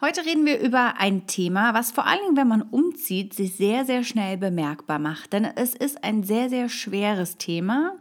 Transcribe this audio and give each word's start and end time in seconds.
Heute 0.00 0.24
reden 0.24 0.46
wir 0.46 0.60
über 0.60 0.94
ein 0.98 1.26
Thema, 1.26 1.74
was 1.74 1.90
vor 1.90 2.06
allem, 2.06 2.36
wenn 2.36 2.46
man 2.46 2.62
umzieht, 2.62 3.34
sich 3.34 3.56
sehr, 3.56 3.84
sehr 3.84 4.04
schnell 4.04 4.36
bemerkbar 4.36 5.00
macht. 5.00 5.32
Denn 5.32 5.44
es 5.44 5.74
ist 5.74 6.04
ein 6.04 6.22
sehr, 6.22 6.48
sehr 6.48 6.68
schweres 6.68 7.36
Thema. 7.36 7.96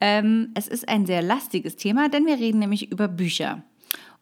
Ähm, 0.00 0.52
es 0.54 0.68
ist 0.68 0.88
ein 0.88 1.04
sehr 1.04 1.20
lastiges 1.20 1.76
Thema, 1.76 2.08
denn 2.08 2.24
wir 2.24 2.38
reden 2.38 2.60
nämlich 2.60 2.90
über 2.90 3.08
Bücher. 3.08 3.62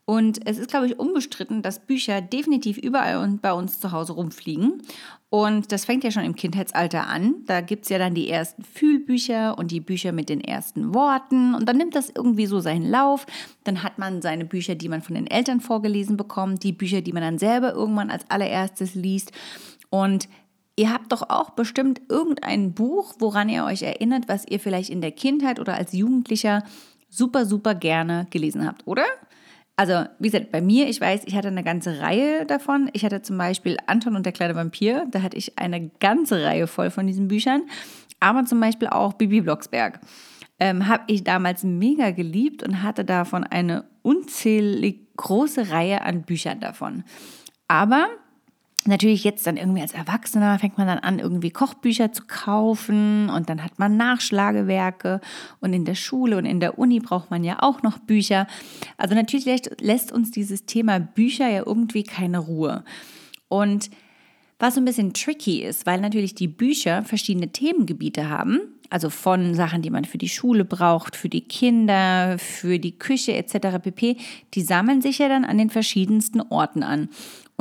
Und 0.05 0.47
es 0.47 0.59
ist, 0.59 0.71
glaube 0.71 0.87
ich, 0.87 0.99
unbestritten, 0.99 1.63
dass 1.63 1.87
Bücher 1.87 2.21
definitiv 2.21 2.77
überall 2.77 3.19
und 3.19 3.41
bei 3.41 3.53
uns 3.53 3.79
zu 3.79 3.93
Hause 3.93 4.15
rumfliegen. 4.15 4.83
Und 5.31 5.71
das 5.71 5.85
fängt 5.85 6.05
ja 6.05 6.11
schon 6.11 6.25
im 6.25 6.35
Kindheitsalter 6.35 7.07
an. 7.07 7.37
Da 7.47 7.61
gibt 7.61 7.85
es 7.85 7.89
ja 7.89 7.99
dann 7.99 8.15
die 8.15 8.29
ersten 8.29 8.65
Fühlbücher 8.65 9.57
und 9.57 9.71
die 9.71 9.81
Bücher 9.81 10.13
mit 10.13 10.29
den 10.29 10.41
ersten 10.41 10.93
Worten. 10.93 11.55
Und 11.55 11.69
dann 11.69 11.77
nimmt 11.77 11.95
das 11.95 12.11
irgendwie 12.11 12.47
so 12.47 12.61
seinen 12.61 12.91
Lauf. 12.91 13.27
Dann 13.65 13.83
hat 13.83 13.99
man 13.99 14.23
seine 14.23 14.45
Bücher, 14.45 14.75
die 14.75 14.89
man 14.89 15.03
von 15.03 15.15
den 15.15 15.29
Eltern 15.29 15.61
vorgelesen 15.61 16.17
bekommt, 16.17 16.65
die 16.65 16.73
Bücher, 16.73 17.01
die 17.01 17.13
man 17.13 17.23
dann 17.23 17.39
selber 17.39 17.73
irgendwann 17.73 18.11
als 18.11 18.29
allererstes 18.29 18.95
liest. 18.95 19.33
Und 19.89 20.29
Ihr 20.75 20.91
habt 20.91 21.13
doch 21.13 21.29
auch 21.29 21.51
bestimmt 21.51 22.01
irgendein 22.09 22.73
Buch, 22.73 23.15
woran 23.19 23.51
ihr 23.51 23.65
euch 23.65 23.83
erinnert, 23.83 24.27
was 24.27 24.47
ihr 24.49 24.59
vielleicht 24.59 24.89
in 24.89 25.03
der 25.03 25.13
Kindheit 25.13 25.61
oder 25.61 25.75
als 25.75 25.93
Jugendlicher 25.93 26.65
super, 27.11 27.45
super 27.45 27.75
gerne 27.75 28.27
gelesen 28.31 28.67
habt, 28.67 28.87
oder? 28.87 29.05
Also, 29.77 30.05
wie 30.19 30.29
gesagt, 30.29 30.53
bei 30.53 30.61
mir, 30.61 30.89
ich 30.89 31.01
weiß, 31.01 31.23
ich 31.27 31.35
hatte 31.35 31.49
eine 31.49 31.65
ganze 31.65 32.01
Reihe 32.01 32.45
davon. 32.45 32.91
Ich 32.93 33.05
hatte 33.05 33.23
zum 33.23 33.39
Beispiel 33.39 33.79
Anton 33.87 34.17
und 34.17 34.27
der 34.27 34.33
kleine 34.33 34.55
Vampir. 34.55 35.07
Da 35.11 35.23
hatte 35.23 35.37
ich 35.37 35.59
eine 35.59 35.89
ganze 36.01 36.45
Reihe 36.45 36.67
voll 36.67 36.91
von 36.91 37.07
diesen 37.07 37.29
Büchern. 37.29 37.63
Aber 38.21 38.45
zum 38.45 38.61
Beispiel 38.61 38.89
auch 38.89 39.15
Bibi 39.15 39.41
Blocksberg. 39.41 40.01
Ähm, 40.61 40.87
habe 40.87 41.05
ich 41.07 41.25
damals 41.25 41.65
mega 41.65 42.11
geliebt 42.11 42.63
und 42.63 42.83
hatte 42.83 43.05
davon 43.05 43.45
eine 43.45 43.85
unzählig 44.03 45.17
große 45.17 45.71
Reihe 45.71 46.03
an 46.03 46.23
Büchern 46.23 46.61
davon. 46.61 47.05
Aber 47.67 48.09
Natürlich 48.85 49.23
jetzt 49.23 49.47
dann 49.47 49.57
irgendwie 49.57 49.81
als 49.81 49.93
Erwachsener 49.93 50.59
fängt 50.59 50.77
man 50.77 50.89
dann 50.89 50.99
an, 50.99 51.21
irgendwie 51.21 51.51
Kochbücher 51.51 52.13
zu 52.13 52.25
kaufen 52.27 53.31
und 53.31 53.49
dann 53.49 53.63
hat 53.63 53.79
man 53.79 53.97
Nachschlagewerke 53.97 55.21
und 55.61 55.73
in 55.73 55.85
der 55.85 55.95
Schule 55.95 56.37
und 56.37 56.47
in 56.47 56.59
der 56.59 56.79
Uni 56.79 56.99
braucht 56.99 57.31
man 57.31 57.45
ja 57.45 57.63
auch 57.63 57.83
noch 57.83 57.99
Bücher. 57.99 58.49
Also 58.97 59.15
natürlich 59.15 59.47
lässt 59.81 60.11
uns 60.11 60.33
dieses 60.33 60.67
Thema 60.67 60.99
Bücher 60.99 61.49
ja 61.49 61.63
irgendwie 61.65 62.03
keine 62.03 62.41
Ruhe. 62.41 62.83
Und 63.49 63.91
was 64.59 64.75
so 64.75 64.81
ein 64.81 64.85
bisschen 64.85 65.13
tricky 65.13 65.63
ist, 65.63 65.87
weil 65.87 66.01
natürlich 66.01 66.35
die 66.35 66.49
Bücher 66.49 67.03
verschiedene 67.05 67.49
Themengebiete 67.49 68.29
haben, 68.29 68.61
also 68.91 69.11
von 69.11 69.55
Sachen, 69.55 69.83
die 69.83 69.91
man 69.91 70.05
für 70.05 70.19
die 70.19 70.29
Schule 70.29 70.65
braucht, 70.65 71.17
für 71.17 71.29
die 71.29 71.41
Kinder, 71.41 72.37
für 72.39 72.79
die 72.79 72.99
Küche 72.99 73.35
etc. 73.35 73.79
pp, 73.83 74.17
die 74.55 74.63
sammeln 74.63 75.03
sich 75.03 75.19
ja 75.19 75.29
dann 75.29 75.45
an 75.45 75.59
den 75.59 75.71
verschiedensten 75.71 76.41
Orten 76.41 76.83
an. 76.83 77.09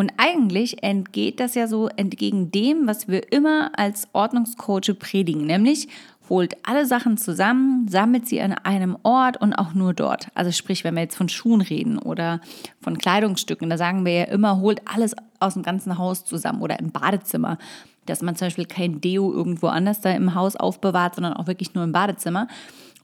Und 0.01 0.13
eigentlich 0.17 0.81
entgeht 0.81 1.39
das 1.39 1.53
ja 1.53 1.67
so 1.67 1.87
entgegen 1.87 2.49
dem, 2.49 2.87
was 2.87 3.07
wir 3.07 3.31
immer 3.31 3.69
als 3.77 4.07
Ordnungscoach 4.13 4.97
predigen, 4.97 5.45
nämlich 5.45 5.89
holt 6.27 6.55
alle 6.63 6.87
Sachen 6.87 7.17
zusammen, 7.17 7.87
sammelt 7.87 8.27
sie 8.27 8.41
an 8.41 8.53
einem 8.53 8.97
Ort 9.03 9.39
und 9.39 9.53
auch 9.53 9.75
nur 9.75 9.93
dort. 9.93 10.29
Also 10.33 10.51
sprich, 10.51 10.83
wenn 10.83 10.95
wir 10.95 11.03
jetzt 11.03 11.17
von 11.17 11.29
Schuhen 11.29 11.61
reden 11.61 11.99
oder 11.99 12.41
von 12.81 12.97
Kleidungsstücken, 12.97 13.69
da 13.69 13.77
sagen 13.77 14.03
wir 14.03 14.13
ja 14.13 14.23
immer, 14.23 14.59
holt 14.59 14.81
alles 14.91 15.13
aus 15.39 15.53
dem 15.53 15.61
ganzen 15.61 15.99
Haus 15.99 16.25
zusammen 16.25 16.63
oder 16.63 16.79
im 16.79 16.89
Badezimmer. 16.89 17.59
Dass 18.07 18.23
man 18.23 18.35
zum 18.35 18.47
Beispiel 18.47 18.65
kein 18.65 19.01
Deo 19.01 19.31
irgendwo 19.31 19.67
anders 19.67 20.01
da 20.01 20.09
im 20.13 20.33
Haus 20.33 20.55
aufbewahrt, 20.55 21.13
sondern 21.13 21.33
auch 21.33 21.45
wirklich 21.45 21.75
nur 21.75 21.83
im 21.83 21.91
Badezimmer. 21.91 22.47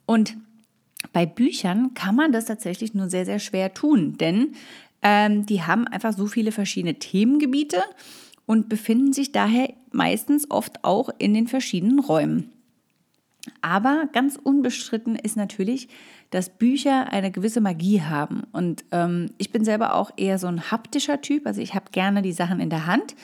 Und 0.07 0.35
bei 1.13 1.27
Büchern 1.27 1.93
kann 1.93 2.15
man 2.15 2.31
das 2.31 2.45
tatsächlich 2.45 2.95
nur 2.95 3.07
sehr, 3.07 3.25
sehr 3.25 3.37
schwer 3.37 3.73
tun, 3.75 4.17
denn 4.17 4.55
ähm, 5.01 5.45
die 5.45 5.63
haben 5.63 5.87
einfach 5.87 6.13
so 6.13 6.27
viele 6.27 6.51
verschiedene 6.51 6.95
Themengebiete 6.95 7.81
und 8.45 8.69
befinden 8.69 9.13
sich 9.13 9.31
daher 9.31 9.73
meistens 9.91 10.49
oft 10.49 10.83
auch 10.83 11.09
in 11.17 11.33
den 11.33 11.47
verschiedenen 11.47 11.99
Räumen. 11.99 12.51
Aber 13.61 14.09
ganz 14.11 14.37
unbestritten 14.41 15.15
ist 15.15 15.37
natürlich, 15.37 15.87
dass 16.29 16.49
Bücher 16.49 17.11
eine 17.11 17.31
gewisse 17.31 17.61
Magie 17.61 18.01
haben. 18.01 18.43
Und 18.51 18.83
ähm, 18.91 19.31
ich 19.37 19.51
bin 19.51 19.63
selber 19.63 19.95
auch 19.95 20.11
eher 20.17 20.39
so 20.39 20.47
ein 20.47 20.71
haptischer 20.71 21.21
Typ. 21.21 21.45
Also 21.45 21.61
ich 21.61 21.73
habe 21.73 21.91
gerne 21.91 22.21
die 22.21 22.33
Sachen 22.33 22.59
in 22.59 22.69
der 22.69 22.85
Hand 22.85 23.15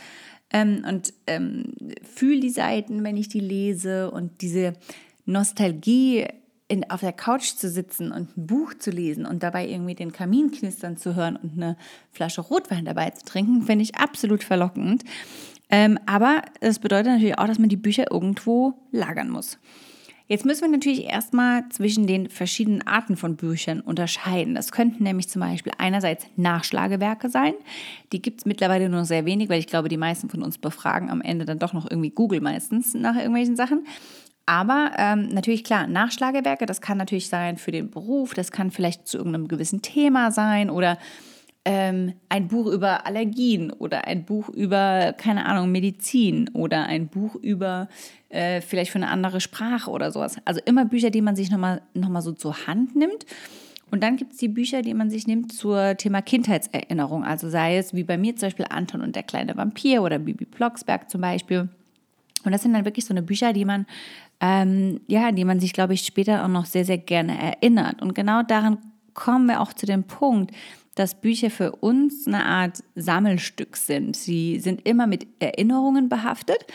ähm, 0.52 0.86
und 0.88 1.14
ähm, 1.28 1.74
fühle 2.04 2.40
die 2.40 2.50
Seiten, 2.50 3.04
wenn 3.04 3.18
ich 3.18 3.28
die 3.28 3.42
lese. 3.42 4.12
Und 4.12 4.42
diese 4.42 4.74
Nostalgie 5.26 6.26
in, 6.68 6.90
auf 6.90 7.02
der 7.02 7.14
Couch 7.14 7.56
zu 7.56 7.70
sitzen 7.70 8.12
und 8.12 8.38
ein 8.38 8.48
Buch 8.48 8.74
zu 8.74 8.92
lesen 8.92 9.26
und 9.26 9.44
dabei 9.44 9.68
irgendwie 9.68 9.96
den 9.96 10.12
Kamin 10.12 10.52
knistern 10.52 10.98
zu 10.98 11.16
hören 11.16 11.36
und 11.36 11.54
eine 11.54 11.78
Flasche 12.12 12.42
Rotwein 12.42 12.86
dabei 12.86 13.10
zu 13.12 13.26
trinken, 13.26 13.64
finde 13.64 13.84
ich 13.84 13.96
absolut 13.96 14.44
verlockend. 14.44 15.04
Ähm, 15.70 16.00
aber 16.06 16.42
das 16.62 16.80
bedeutet 16.80 17.14
natürlich 17.14 17.38
auch, 17.38 17.48
dass 17.48 17.60
man 17.60 17.70
die 17.70 17.78
Bücher 17.78 18.12
irgendwo 18.12 18.74
lagern 18.92 19.30
muss. 19.30 19.58
Jetzt 20.28 20.46
müssen 20.46 20.62
wir 20.62 20.70
natürlich 20.70 21.04
erstmal 21.04 21.68
zwischen 21.70 22.08
den 22.08 22.30
verschiedenen 22.30 22.88
Arten 22.88 23.18
von 23.18 23.36
Büchern 23.36 23.82
unterscheiden. 23.82 24.56
Das 24.56 24.72
könnten 24.72 25.04
nämlich 25.04 25.28
zum 25.28 25.42
Beispiel 25.42 25.74
einerseits 25.78 26.26
Nachschlagewerke 26.38 27.30
sein. 27.30 27.54
Die 28.14 28.22
gibt 28.22 28.40
es 28.40 28.46
mittlerweile 28.46 28.88
nur 28.88 29.04
sehr 29.04 29.26
wenig, 29.26 29.50
weil 29.50 29.60
ich 29.60 29.68
glaube, 29.68 29.90
die 29.90 29.98
meisten 29.98 30.30
von 30.30 30.42
uns 30.42 30.58
befragen 30.58 31.10
am 31.10 31.22
Ende 31.22 31.44
dann 31.44 31.60
doch 31.60 31.74
noch 31.74 31.90
irgendwie 31.90 32.12
Google 32.12 32.40
meistens 32.40 32.94
nach 32.94 33.16
irgendwelchen 33.16 33.58
Sachen. 33.58 33.86
Aber 34.46 34.92
ähm, 34.98 35.30
natürlich 35.30 35.64
klar, 35.64 35.88
Nachschlagewerke, 35.88 36.66
das 36.66 36.82
kann 36.82 36.98
natürlich 36.98 37.30
sein 37.30 37.58
für 37.58 37.72
den 37.72 37.90
Beruf, 37.90 38.34
das 38.34 38.52
kann 38.52 38.72
vielleicht 38.72 39.08
zu 39.08 39.18
irgendeinem 39.18 39.48
gewissen 39.48 39.82
Thema 39.82 40.32
sein 40.32 40.70
oder 40.70 40.98
ähm, 41.66 42.14
ein 42.28 42.50
Buch 42.50 42.68
über 42.68 43.06
Allergien 43.06 43.72
oder 43.72 44.06
ein 44.06 44.26
Buch 44.26 44.50
über, 44.50 45.14
keine 45.18 45.46
Ahnung, 45.46 45.72
Medizin 45.72 46.50
oder 46.50 46.86
ein 46.86 47.08
Buch 47.08 47.36
über 47.36 47.88
äh, 48.30 48.60
vielleicht 48.60 48.92
für 48.92 48.98
eine 48.98 49.10
andere 49.10 49.40
Sprache 49.40 49.90
oder 49.90 50.12
sowas. 50.12 50.36
Also 50.44 50.60
immer 50.66 50.84
Bücher, 50.86 51.10
die 51.10 51.22
man 51.22 51.38
sich 51.38 51.50
nochmal 51.50 51.82
noch 51.94 52.10
mal 52.10 52.22
so 52.22 52.34
zur 52.34 52.68
Hand 52.68 52.96
nimmt. 52.98 53.26
Und 53.92 54.02
dann 54.02 54.18
gibt 54.18 54.34
es 54.34 54.40
die 54.40 54.48
Bücher, 54.48 54.82
die 54.82 54.96
man 54.96 55.10
sich 55.10 55.28
nimmt 55.28 55.54
zur 55.54 55.96
Thema 55.96 56.22
Kindheitserinnerung. 56.22 57.24
Also 57.24 57.48
sei 57.48 57.78
es 57.78 57.94
wie 57.94 58.04
bei 58.04 58.18
mir 58.18 58.36
zum 58.36 58.48
Beispiel 58.48 58.66
Anton 58.70 59.02
und 59.02 59.16
der 59.16 59.24
kleine 59.24 59.56
Vampir 59.56 60.02
oder 60.02 60.20
Bibi 60.20 60.46
Blocksberg 60.46 61.10
zum 61.10 61.22
Beispiel. 61.22 61.70
Und 62.46 62.52
das 62.52 62.64
sind 62.64 62.74
dann 62.74 62.86
wirklich 62.86 63.06
so 63.06 63.14
eine 63.14 63.24
Bücher, 63.24 63.54
die 63.54 63.66
man, 63.66 63.86
ähm, 64.40 65.02
ja, 65.08 65.32
die 65.32 65.46
man 65.46 65.60
sich, 65.60 65.74
glaube 65.74 65.94
ich, 65.94 66.06
später 66.06 66.44
auch 66.44 66.50
noch 66.50 66.66
sehr, 66.66 66.86
sehr 66.86 66.98
gerne 66.98 67.38
erinnert. 67.38 68.02
Und 68.02 68.14
genau 68.16 68.44
daran 68.44 68.78
kommen 69.14 69.48
wir 69.48 69.62
auch 69.62 69.74
zu 69.74 69.86
dem 69.86 70.04
Punkt, 70.04 70.52
dass 70.96 71.20
Bücher 71.20 71.50
für 71.50 71.72
uns 71.72 72.28
eine 72.28 72.46
Art 72.46 72.84
Sammelstück 72.96 73.78
sind. 73.78 74.16
Sie 74.16 74.60
sind 74.60 74.88
immer 74.88 75.08
mit 75.08 75.26
Erinnerungen 75.40 76.10
behaftet. 76.10 76.66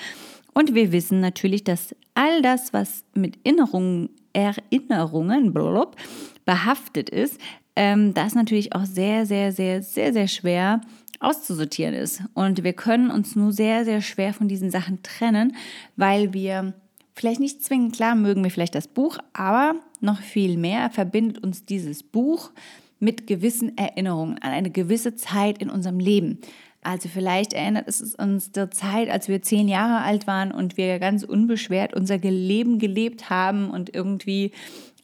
Und 0.54 0.74
wir 0.74 0.90
wissen 0.90 1.20
natürlich, 1.20 1.62
dass 1.62 1.94
all 2.14 2.42
das, 2.42 2.72
was 2.72 3.04
mit 3.14 3.38
Erinnerungen, 3.44 4.10
Erinnerungen 4.32 5.52
blub, 5.52 5.96
behaftet 6.44 7.10
ist, 7.10 7.40
ähm, 7.78 8.12
das 8.12 8.34
natürlich 8.34 8.74
auch 8.74 8.84
sehr, 8.84 9.24
sehr, 9.24 9.52
sehr, 9.52 9.84
sehr, 9.84 10.12
sehr 10.12 10.26
schwer 10.26 10.80
auszusortieren 11.20 11.94
ist. 11.94 12.22
Und 12.34 12.64
wir 12.64 12.72
können 12.72 13.12
uns 13.12 13.36
nur 13.36 13.52
sehr, 13.52 13.84
sehr 13.84 14.02
schwer 14.02 14.34
von 14.34 14.48
diesen 14.48 14.72
Sachen 14.72 15.00
trennen, 15.04 15.54
weil 15.94 16.32
wir 16.32 16.74
vielleicht 17.14 17.38
nicht 17.38 17.64
zwingend, 17.64 17.94
klar 17.94 18.16
mögen 18.16 18.42
wir 18.42 18.50
vielleicht 18.50 18.74
das 18.74 18.88
Buch, 18.88 19.18
aber 19.32 19.76
noch 20.00 20.20
viel 20.20 20.56
mehr 20.58 20.90
verbindet 20.90 21.42
uns 21.44 21.64
dieses 21.64 22.02
Buch 22.02 22.50
mit 22.98 23.28
gewissen 23.28 23.78
Erinnerungen 23.78 24.38
an 24.38 24.50
eine 24.50 24.70
gewisse 24.70 25.14
Zeit 25.14 25.58
in 25.58 25.70
unserem 25.70 26.00
Leben. 26.00 26.40
Also 26.82 27.08
vielleicht 27.08 27.52
erinnert 27.52 27.86
es 27.86 28.14
uns 28.16 28.50
der 28.50 28.72
Zeit, 28.72 29.08
als 29.08 29.28
wir 29.28 29.40
zehn 29.42 29.68
Jahre 29.68 30.04
alt 30.04 30.26
waren 30.26 30.50
und 30.50 30.76
wir 30.76 30.98
ganz 30.98 31.22
unbeschwert 31.22 31.94
unser 31.94 32.18
Leben 32.18 32.80
gelebt 32.80 33.30
haben 33.30 33.70
und 33.70 33.94
irgendwie 33.94 34.50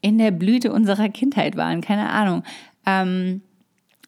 in 0.05 0.19
der 0.19 0.31
Blüte 0.31 0.73
unserer 0.73 1.09
Kindheit 1.09 1.57
waren. 1.57 1.81
Keine 1.81 2.11
Ahnung. 2.11 2.43
Ähm, 2.85 3.41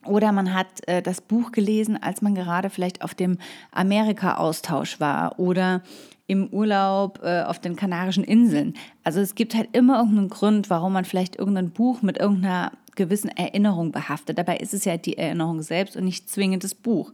oder 0.05 0.31
man 0.31 0.55
hat 0.55 0.87
äh, 0.87 1.03
das 1.03 1.21
Buch 1.21 1.53
gelesen, 1.53 2.01
als 2.01 2.23
man 2.23 2.35
gerade 2.35 2.71
vielleicht 2.71 3.03
auf 3.03 3.15
dem 3.15 3.39
Amerika-Austausch 3.73 5.01
war 5.01 5.39
oder 5.39 5.83
im 6.27 6.49
Urlaub 6.49 7.21
äh, 7.23 7.43
auf 7.43 7.61
den 7.61 7.77
Kanarischen 7.77 8.25
Inseln. 8.25 8.75
Also 9.05 9.21
es 9.21 9.35
gibt 9.35 9.55
halt 9.55 9.71
immer 9.73 9.99
irgendeinen 9.99 10.29
Grund, 10.29 10.69
warum 10.71 10.93
man 10.93 11.05
vielleicht 11.05 11.37
irgendein 11.37 11.71
Buch 11.71 12.03
mit 12.03 12.19
irgendeiner 12.19 12.73
gewissen 12.95 13.31
Erinnerung 13.31 13.91
behaftet. 13.91 14.37
Dabei 14.39 14.59
ist 14.59 14.75
es 14.75 14.85
ja 14.85 14.97
die 14.99 15.17
Erinnerung 15.17 15.63
selbst 15.63 15.97
und 15.97 16.05
nicht 16.05 16.29
zwingend 16.29 16.63
das 16.63 16.75
Buch. 16.75 17.13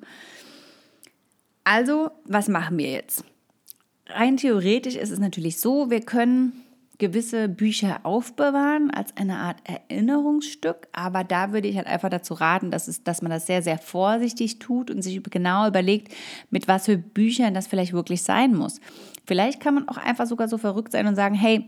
Also, 1.64 2.10
was 2.24 2.48
machen 2.48 2.78
wir 2.78 2.90
jetzt? 2.90 3.24
rein 4.14 4.36
theoretisch 4.36 4.96
ist 4.96 5.10
es 5.10 5.18
natürlich 5.18 5.60
so, 5.60 5.90
wir 5.90 6.00
können 6.00 6.52
gewisse 7.02 7.48
Bücher 7.48 7.98
aufbewahren 8.04 8.92
als 8.92 9.16
eine 9.16 9.38
Art 9.38 9.56
Erinnerungsstück, 9.64 10.86
aber 10.92 11.24
da 11.24 11.52
würde 11.52 11.66
ich 11.66 11.76
halt 11.76 11.88
einfach 11.88 12.10
dazu 12.10 12.32
raten, 12.32 12.70
dass, 12.70 12.86
es, 12.86 13.02
dass 13.02 13.22
man 13.22 13.32
das 13.32 13.44
sehr, 13.44 13.60
sehr 13.60 13.78
vorsichtig 13.78 14.60
tut 14.60 14.88
und 14.88 15.02
sich 15.02 15.20
genau 15.24 15.66
überlegt, 15.66 16.14
mit 16.50 16.68
was 16.68 16.84
für 16.84 16.96
Büchern 16.96 17.54
das 17.54 17.66
vielleicht 17.66 17.92
wirklich 17.92 18.22
sein 18.22 18.54
muss. 18.54 18.80
Vielleicht 19.26 19.58
kann 19.58 19.74
man 19.74 19.88
auch 19.88 19.96
einfach 19.96 20.26
sogar 20.26 20.46
so 20.46 20.58
verrückt 20.58 20.92
sein 20.92 21.08
und 21.08 21.16
sagen, 21.16 21.34
hey, 21.34 21.64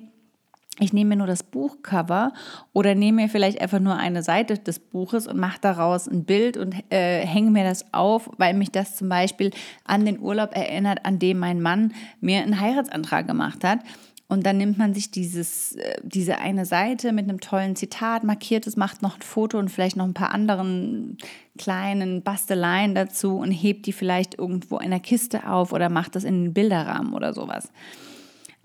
ich 0.79 0.93
nehme 0.93 1.11
mir 1.11 1.17
nur 1.17 1.27
das 1.27 1.43
Buchcover 1.43 2.33
oder 2.73 2.95
nehme 2.95 3.23
mir 3.23 3.29
vielleicht 3.29 3.61
einfach 3.61 3.81
nur 3.81 3.97
eine 3.97 4.23
Seite 4.23 4.57
des 4.59 4.79
Buches 4.79 5.27
und 5.27 5.37
mache 5.37 5.59
daraus 5.61 6.07
ein 6.07 6.25
Bild 6.25 6.57
und 6.57 6.77
äh, 6.91 7.27
hänge 7.27 7.51
mir 7.51 7.65
das 7.65 7.93
auf, 7.93 8.31
weil 8.39 8.55
mich 8.55 8.71
das 8.71 8.95
zum 8.95 9.09
Beispiel 9.09 9.51
an 9.85 10.05
den 10.05 10.21
Urlaub 10.21 10.55
erinnert, 10.55 11.05
an 11.05 11.19
dem 11.19 11.41
mein 11.41 11.61
Mann 11.61 11.93
mir 12.21 12.41
einen 12.43 12.61
Heiratsantrag 12.61 13.27
gemacht 13.27 13.65
hat. 13.65 13.81
Und 14.26 14.47
dann 14.47 14.56
nimmt 14.56 14.79
man 14.79 14.94
sich 14.94 15.11
dieses, 15.11 15.76
äh, 15.76 15.97
diese 16.03 16.38
eine 16.38 16.65
Seite 16.65 17.12
mit 17.12 17.29
einem 17.29 17.41
tollen 17.41 17.76
Zitat, 17.76 18.25
markiert 18.25 18.67
es, 18.67 18.76
macht 18.76 19.03
noch 19.03 19.17
ein 19.17 19.23
Foto 19.23 19.59
und 19.59 19.71
vielleicht 19.71 19.97
noch 19.97 20.06
ein 20.06 20.15
paar 20.15 20.32
anderen 20.32 21.19
kleinen 21.59 22.23
Basteleien 22.23 22.94
dazu 22.94 23.37
und 23.37 23.50
hebt 23.50 23.87
die 23.87 23.93
vielleicht 23.93 24.38
irgendwo 24.38 24.79
in 24.79 24.91
der 24.91 25.00
Kiste 25.00 25.49
auf 25.49 25.73
oder 25.73 25.91
macht 25.91 26.17
das 26.17 26.25
in 26.25 26.35
einen 26.35 26.55
Bilderrahmen 26.55 27.12
oder 27.12 27.35
sowas. 27.35 27.71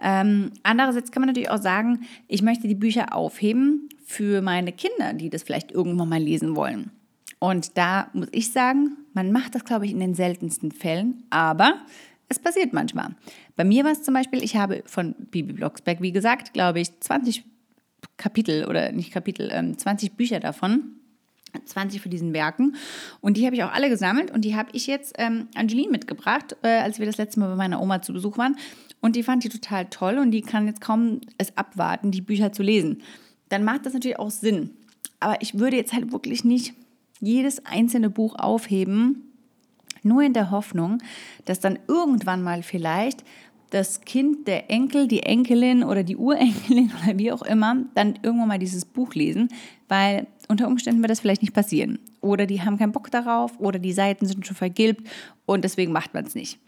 Ähm, 0.01 0.51
andererseits 0.63 1.11
kann 1.11 1.21
man 1.21 1.27
natürlich 1.27 1.51
auch 1.51 1.61
sagen, 1.61 2.01
ich 2.27 2.41
möchte 2.41 2.67
die 2.67 2.75
Bücher 2.75 3.13
aufheben 3.13 3.89
für 4.05 4.41
meine 4.41 4.71
Kinder, 4.71 5.13
die 5.13 5.29
das 5.29 5.43
vielleicht 5.43 5.71
irgendwann 5.71 6.09
mal 6.09 6.21
lesen 6.21 6.55
wollen. 6.55 6.91
Und 7.39 7.77
da 7.77 8.09
muss 8.13 8.27
ich 8.31 8.51
sagen, 8.51 8.97
man 9.13 9.31
macht 9.31 9.55
das, 9.55 9.65
glaube 9.65 9.85
ich, 9.85 9.91
in 9.91 9.99
den 9.99 10.13
seltensten 10.13 10.71
Fällen, 10.71 11.23
aber 11.29 11.75
es 12.29 12.39
passiert 12.39 12.73
manchmal. 12.73 13.15
Bei 13.59 13.65
mir 13.65 13.83
war 13.83 13.91
es 13.91 14.03
zum 14.03 14.13
Beispiel, 14.13 14.41
ich 14.41 14.55
habe 14.55 14.83
von 14.85 15.15
Bibi 15.17 15.51
Blocksberg, 15.51 16.01
wie 16.01 16.13
gesagt, 16.13 16.53
glaube 16.53 16.79
ich, 16.79 16.97
20 17.01 17.43
Kapitel 18.15 18.63
oder 18.63 18.93
nicht 18.93 19.11
Kapitel, 19.11 19.49
ähm, 19.51 19.77
20 19.77 20.13
Bücher 20.13 20.39
davon. 20.39 20.93
20 21.65 21.99
von 21.99 22.09
diesen 22.09 22.31
Werken. 22.31 22.77
Und 23.19 23.35
die 23.35 23.45
habe 23.45 23.57
ich 23.57 23.63
auch 23.65 23.73
alle 23.73 23.89
gesammelt 23.89 24.31
und 24.31 24.45
die 24.45 24.55
habe 24.55 24.69
ich 24.71 24.87
jetzt 24.87 25.15
ähm, 25.17 25.49
Angeline 25.55 25.91
mitgebracht, 25.91 26.55
äh, 26.61 26.69
als 26.69 26.99
wir 26.99 27.05
das 27.05 27.17
letzte 27.17 27.41
Mal 27.41 27.49
bei 27.49 27.57
meiner 27.57 27.81
Oma 27.81 28.01
zu 28.01 28.13
Besuch 28.13 28.37
waren. 28.37 28.55
Und 29.01 29.17
die 29.17 29.23
fand 29.23 29.43
die 29.43 29.49
total 29.49 29.87
toll 29.87 30.19
und 30.19 30.31
die 30.31 30.41
kann 30.41 30.65
jetzt 30.65 30.79
kaum 30.79 31.19
es 31.37 31.57
abwarten, 31.57 32.11
die 32.11 32.21
Bücher 32.21 32.53
zu 32.53 32.63
lesen. 32.63 33.01
Dann 33.49 33.65
macht 33.65 33.85
das 33.85 33.91
natürlich 33.91 34.19
auch 34.19 34.31
Sinn. 34.31 34.69
Aber 35.19 35.41
ich 35.41 35.59
würde 35.59 35.75
jetzt 35.75 35.91
halt 35.91 36.13
wirklich 36.13 36.45
nicht 36.45 36.75
jedes 37.19 37.65
einzelne 37.65 38.09
Buch 38.09 38.35
aufheben, 38.35 39.29
nur 40.03 40.21
in 40.21 40.33
der 40.33 40.51
Hoffnung, 40.51 40.99
dass 41.45 41.59
dann 41.59 41.79
irgendwann 41.87 42.41
mal 42.41 42.63
vielleicht 42.63 43.23
das 43.69 44.01
Kind, 44.01 44.47
der 44.47 44.69
Enkel, 44.69 45.07
die 45.07 45.23
Enkelin 45.23 45.83
oder 45.83 46.03
die 46.03 46.17
Urenkelin 46.17 46.91
oder 47.03 47.17
wie 47.17 47.31
auch 47.31 47.43
immer 47.43 47.77
dann 47.95 48.19
irgendwann 48.21 48.47
mal 48.47 48.59
dieses 48.59 48.85
Buch 48.85 49.13
lesen, 49.13 49.49
weil 49.87 50.27
unter 50.47 50.67
Umständen 50.67 51.01
wird 51.01 51.11
das 51.11 51.19
vielleicht 51.19 51.41
nicht 51.41 51.53
passieren. 51.53 51.99
Oder 52.21 52.45
die 52.45 52.61
haben 52.61 52.77
keinen 52.77 52.91
Bock 52.91 53.11
darauf 53.11 53.59
oder 53.59 53.79
die 53.79 53.93
Seiten 53.93 54.25
sind 54.25 54.45
schon 54.45 54.55
vergilbt 54.55 55.07
und 55.45 55.63
deswegen 55.63 55.91
macht 55.91 56.13
man 56.13 56.25
es 56.25 56.35
nicht. 56.35 56.59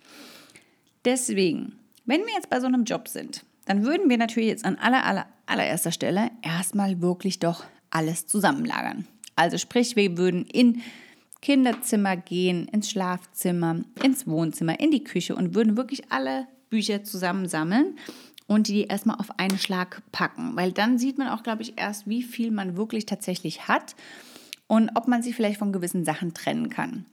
Deswegen 1.04 1.74
wenn 2.06 2.22
wir 2.22 2.34
jetzt 2.34 2.50
bei 2.50 2.60
so 2.60 2.68
einem 2.68 2.84
Job 2.84 3.08
sind, 3.08 3.44
dann 3.66 3.84
würden 3.84 4.10
wir 4.10 4.18
natürlich 4.18 4.50
jetzt 4.50 4.66
an 4.66 4.78
aller, 4.78 5.06
aller, 5.06 5.28
allererster 5.46 5.92
Stelle 5.92 6.32
erstmal 6.42 7.02
wirklich 7.02 7.40
doch 7.40 7.64
alles 7.90 8.28
zusammenlagern. 8.28 9.08
Also 9.36 9.58
sprich, 9.58 9.96
wir 9.96 10.18
würden 10.18 10.46
in 10.46 10.82
Kinderzimmer 11.42 12.18
gehen, 12.18 12.68
ins 12.68 12.90
Schlafzimmer, 12.90 13.82
ins 14.04 14.28
Wohnzimmer, 14.28 14.80
in 14.80 14.92
die 14.92 15.04
Küche 15.04 15.36
und 15.36 15.56
würden 15.56 15.78
wirklich 15.78 16.12
alle 16.12 16.48
Bücher 16.72 17.04
zusammensammeln 17.04 17.98
und 18.48 18.68
die 18.68 18.86
erstmal 18.86 19.18
auf 19.18 19.40
einen 19.40 19.60
Schlag 19.60 20.02
packen. 20.12 20.56
Weil 20.56 20.72
dann 20.72 20.98
sieht 20.98 21.20
man 21.20 21.28
auch, 21.28 21.44
glaube 21.44 21.62
ich, 21.62 21.78
erst, 21.78 22.08
wie 22.08 22.24
viel 22.24 22.50
man 22.50 22.76
wirklich 22.76 23.06
tatsächlich 23.06 23.68
hat 23.68 23.96
und 24.66 24.90
ob 24.96 25.08
man 25.08 25.22
sich 25.22 25.36
vielleicht 25.36 25.60
von 25.60 25.72
gewissen 25.72 26.04
Sachen 26.04 26.34
trennen 26.34 26.70
kann. 26.70 27.06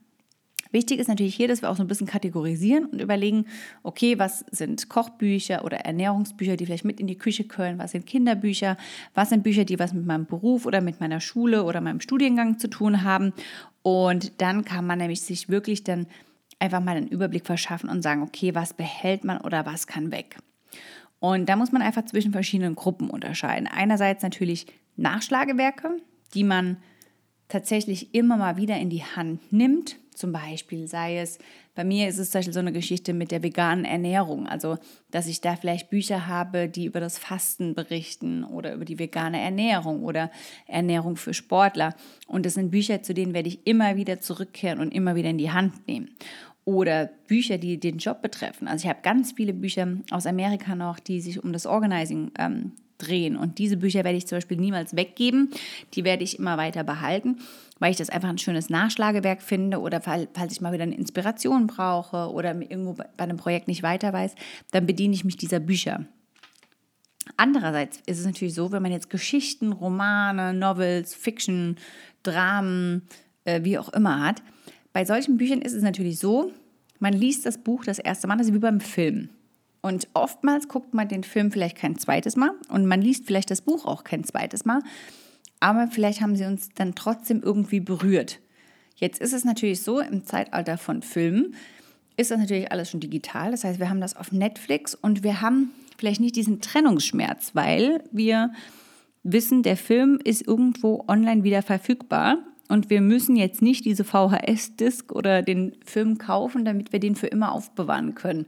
Wichtig 0.71 0.99
ist 0.99 1.07
natürlich 1.07 1.35
hier, 1.35 1.47
dass 1.47 1.63
wir 1.63 1.69
auch 1.69 1.75
so 1.75 1.83
ein 1.83 1.87
bisschen 1.87 2.05
kategorisieren 2.07 2.85
und 2.85 3.01
überlegen, 3.01 3.45
okay, 3.81 4.19
was 4.19 4.45
sind 4.51 4.87
Kochbücher 4.87 5.65
oder 5.65 5.77
Ernährungsbücher, 5.77 6.57
die 6.57 6.65
vielleicht 6.67 6.85
mit 6.85 6.99
in 6.99 7.07
die 7.07 7.17
Küche 7.17 7.43
können, 7.43 7.79
was 7.79 7.91
sind 7.91 8.05
Kinderbücher, 8.05 8.77
was 9.15 9.29
sind 9.29 9.43
Bücher, 9.43 9.65
die 9.65 9.79
was 9.79 9.93
mit 9.93 10.05
meinem 10.05 10.27
Beruf 10.27 10.67
oder 10.67 10.81
mit 10.81 10.99
meiner 10.99 11.21
Schule 11.21 11.63
oder 11.63 11.81
meinem 11.81 12.01
Studiengang 12.01 12.59
zu 12.59 12.67
tun 12.67 13.03
haben. 13.03 13.33
Und 13.81 14.41
dann 14.41 14.63
kann 14.63 14.85
man 14.85 14.99
nämlich 14.99 15.21
sich 15.21 15.49
wirklich 15.49 15.83
dann 15.83 16.05
einfach 16.59 16.81
mal 16.81 16.97
einen 16.97 17.07
Überblick 17.07 17.45
verschaffen 17.45 17.89
und 17.89 18.01
sagen, 18.01 18.21
okay, 18.21 18.53
was 18.53 18.73
behält 18.73 19.23
man 19.23 19.39
oder 19.41 19.65
was 19.65 19.87
kann 19.87 20.11
weg. 20.11 20.37
Und 21.19 21.49
da 21.49 21.55
muss 21.55 21.71
man 21.71 21.81
einfach 21.81 22.05
zwischen 22.05 22.31
verschiedenen 22.31 22.75
Gruppen 22.75 23.09
unterscheiden. 23.09 23.67
Einerseits 23.67 24.23
natürlich 24.23 24.67
Nachschlagewerke, 24.95 25.97
die 26.33 26.43
man 26.43 26.77
tatsächlich 27.47 28.13
immer 28.13 28.37
mal 28.37 28.57
wieder 28.57 28.77
in 28.77 28.89
die 28.89 29.03
Hand 29.03 29.51
nimmt, 29.51 29.97
zum 30.19 30.33
Beispiel, 30.33 30.85
sei 30.85 31.17
es, 31.17 31.39
bei 31.75 31.85
mir 31.85 32.09
ist 32.09 32.17
es 32.17 32.29
zum 32.29 32.39
Beispiel 32.39 32.53
so 32.53 32.59
eine 32.59 32.73
Geschichte 32.73 33.13
mit 33.13 33.31
der 33.31 33.41
veganen 33.41 33.85
Ernährung, 33.85 34.47
also 34.47 34.77
dass 35.11 35.27
ich 35.27 35.39
da 35.39 35.55
vielleicht 35.55 35.89
Bücher 35.89 36.27
habe, 36.27 36.67
die 36.67 36.85
über 36.85 36.99
das 36.99 37.17
Fasten 37.17 37.73
berichten 37.73 38.43
oder 38.43 38.73
über 38.73 38.83
die 38.83 38.99
vegane 38.99 39.39
Ernährung 39.39 40.03
oder 40.03 40.29
Ernährung 40.67 41.15
für 41.15 41.33
Sportler. 41.33 41.95
Und 42.27 42.45
das 42.45 42.55
sind 42.55 42.69
Bücher, 42.69 43.01
zu 43.01 43.13
denen 43.13 43.33
werde 43.33 43.47
ich 43.47 43.65
immer 43.65 43.95
wieder 43.95 44.19
zurückkehren 44.19 44.81
und 44.81 44.93
immer 44.93 45.15
wieder 45.15 45.29
in 45.29 45.37
die 45.37 45.51
Hand 45.51 45.87
nehmen 45.87 46.09
oder 46.65 47.09
Bücher, 47.27 47.57
die 47.57 47.79
den 47.79 47.97
Job 47.97 48.21
betreffen. 48.21 48.67
Also 48.67 48.83
ich 48.83 48.89
habe 48.89 48.99
ganz 49.01 49.31
viele 49.31 49.53
Bücher 49.53 49.87
aus 50.11 50.25
Amerika 50.25 50.75
noch, 50.75 50.99
die 50.99 51.21
sich 51.21 51.43
um 51.43 51.53
das 51.53 51.65
Organizing 51.65 52.31
ähm, 52.37 52.73
drehen. 52.99 53.35
Und 53.35 53.57
diese 53.57 53.77
Bücher 53.77 54.03
werde 54.03 54.17
ich 54.17 54.27
zum 54.27 54.37
Beispiel 54.37 54.57
niemals 54.57 54.95
weggeben. 54.95 55.49
Die 55.93 56.03
werde 56.03 56.23
ich 56.23 56.37
immer 56.37 56.57
weiter 56.57 56.83
behalten, 56.83 57.37
weil 57.79 57.91
ich 57.91 57.97
das 57.97 58.09
einfach 58.09 58.29
ein 58.29 58.37
schönes 58.37 58.69
Nachschlagewerk 58.69 59.41
finde 59.41 59.79
oder 59.79 60.01
falls 60.01 60.51
ich 60.51 60.61
mal 60.61 60.73
wieder 60.73 60.83
eine 60.83 60.95
Inspiration 60.95 61.65
brauche 61.65 62.31
oder 62.31 62.53
irgendwo 62.53 62.93
bei 62.93 63.23
einem 63.23 63.37
Projekt 63.37 63.67
nicht 63.67 63.81
weiter 63.81 64.13
weiß, 64.13 64.35
dann 64.71 64.85
bediene 64.85 65.15
ich 65.15 65.23
mich 65.23 65.37
dieser 65.37 65.59
Bücher. 65.59 66.05
Andererseits 67.37 68.01
ist 68.05 68.19
es 68.19 68.25
natürlich 68.25 68.53
so, 68.53 68.71
wenn 68.71 68.81
man 68.81 68.91
jetzt 68.91 69.09
Geschichten, 69.09 69.71
Romane, 69.71 70.53
Novels, 70.53 71.15
Fiction, 71.15 71.77
Dramen, 72.23 73.07
äh, 73.45 73.63
wie 73.63 73.77
auch 73.77 73.89
immer 73.89 74.19
hat, 74.21 74.41
bei 74.93 75.05
solchen 75.05 75.37
Büchern 75.37 75.61
ist 75.61 75.73
es 75.73 75.83
natürlich 75.83 76.19
so, 76.19 76.51
man 76.99 77.13
liest 77.13 77.45
das 77.45 77.57
Buch 77.57 77.83
das 77.85 77.99
erste 77.99 78.27
Mal, 78.27 78.37
das 78.37 78.47
ist 78.47 78.53
wie 78.53 78.59
beim 78.59 78.81
Film. 78.81 79.29
Und 79.81 80.07
oftmals 80.13 80.67
guckt 80.67 80.93
man 80.93 81.07
den 81.07 81.23
Film 81.23 81.51
vielleicht 81.51 81.77
kein 81.77 81.97
zweites 81.97 82.35
Mal 82.35 82.51
und 82.69 82.85
man 82.85 83.01
liest 83.01 83.25
vielleicht 83.25 83.49
das 83.49 83.61
Buch 83.61 83.85
auch 83.85 84.03
kein 84.03 84.23
zweites 84.23 84.65
Mal, 84.65 84.81
aber 85.59 85.87
vielleicht 85.87 86.21
haben 86.21 86.35
sie 86.35 86.45
uns 86.45 86.69
dann 86.75 86.95
trotzdem 86.95 87.41
irgendwie 87.41 87.79
berührt. 87.79 88.39
Jetzt 88.95 89.21
ist 89.21 89.33
es 89.33 89.45
natürlich 89.45 89.81
so, 89.81 89.99
im 89.99 90.25
Zeitalter 90.25 90.77
von 90.77 91.01
Filmen 91.01 91.55
ist 92.17 92.31
das 92.31 92.39
natürlich 92.39 92.69
alles 92.71 92.91
schon 92.91 92.99
digital. 92.99 93.51
Das 93.51 93.63
heißt, 93.63 93.79
wir 93.79 93.89
haben 93.89 94.01
das 94.01 94.17
auf 94.17 94.33
Netflix 94.33 94.93
und 94.93 95.23
wir 95.23 95.39
haben 95.39 95.71
vielleicht 95.97 96.19
nicht 96.19 96.35
diesen 96.35 96.59
Trennungsschmerz, 96.59 97.51
weil 97.53 98.03
wir 98.11 98.51
wissen, 99.23 99.63
der 99.63 99.77
Film 99.77 100.19
ist 100.23 100.45
irgendwo 100.45 101.05
online 101.07 101.43
wieder 101.43 101.61
verfügbar 101.61 102.37
und 102.69 102.89
wir 102.89 103.01
müssen 103.01 103.35
jetzt 103.35 103.61
nicht 103.61 103.83
diese 103.83 104.03
VHS-Disc 104.03 105.11
oder 105.11 105.41
den 105.41 105.75
Film 105.83 106.17
kaufen, 106.17 106.63
damit 106.63 106.93
wir 106.93 106.99
den 106.99 107.15
für 107.15 107.27
immer 107.27 107.51
aufbewahren 107.51 108.15
können. 108.15 108.45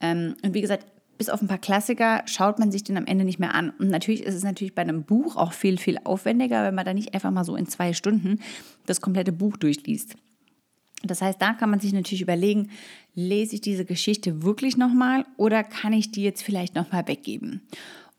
Ähm, 0.00 0.36
und 0.44 0.54
wie 0.54 0.60
gesagt, 0.60 0.86
bis 1.18 1.30
auf 1.30 1.40
ein 1.40 1.48
paar 1.48 1.58
Klassiker 1.58 2.22
schaut 2.26 2.58
man 2.58 2.70
sich 2.70 2.84
den 2.84 2.98
am 2.98 3.06
Ende 3.06 3.24
nicht 3.24 3.38
mehr 3.38 3.54
an. 3.54 3.70
Und 3.78 3.88
natürlich 3.88 4.22
ist 4.22 4.34
es 4.34 4.44
natürlich 4.44 4.74
bei 4.74 4.82
einem 4.82 5.04
Buch 5.04 5.36
auch 5.36 5.54
viel, 5.54 5.78
viel 5.78 5.98
aufwendiger, 6.04 6.64
wenn 6.64 6.74
man 6.74 6.84
da 6.84 6.92
nicht 6.92 7.14
einfach 7.14 7.30
mal 7.30 7.44
so 7.44 7.56
in 7.56 7.66
zwei 7.66 7.94
Stunden 7.94 8.40
das 8.84 9.00
komplette 9.00 9.32
Buch 9.32 9.56
durchliest. 9.56 10.16
Das 11.02 11.22
heißt, 11.22 11.40
da 11.40 11.54
kann 11.54 11.70
man 11.70 11.80
sich 11.80 11.92
natürlich 11.92 12.22
überlegen, 12.22 12.70
lese 13.14 13.54
ich 13.54 13.60
diese 13.62 13.84
Geschichte 13.84 14.42
wirklich 14.42 14.76
nochmal 14.76 15.24
oder 15.36 15.64
kann 15.64 15.94
ich 15.94 16.10
die 16.10 16.22
jetzt 16.22 16.42
vielleicht 16.42 16.74
nochmal 16.74 17.08
weggeben? 17.08 17.62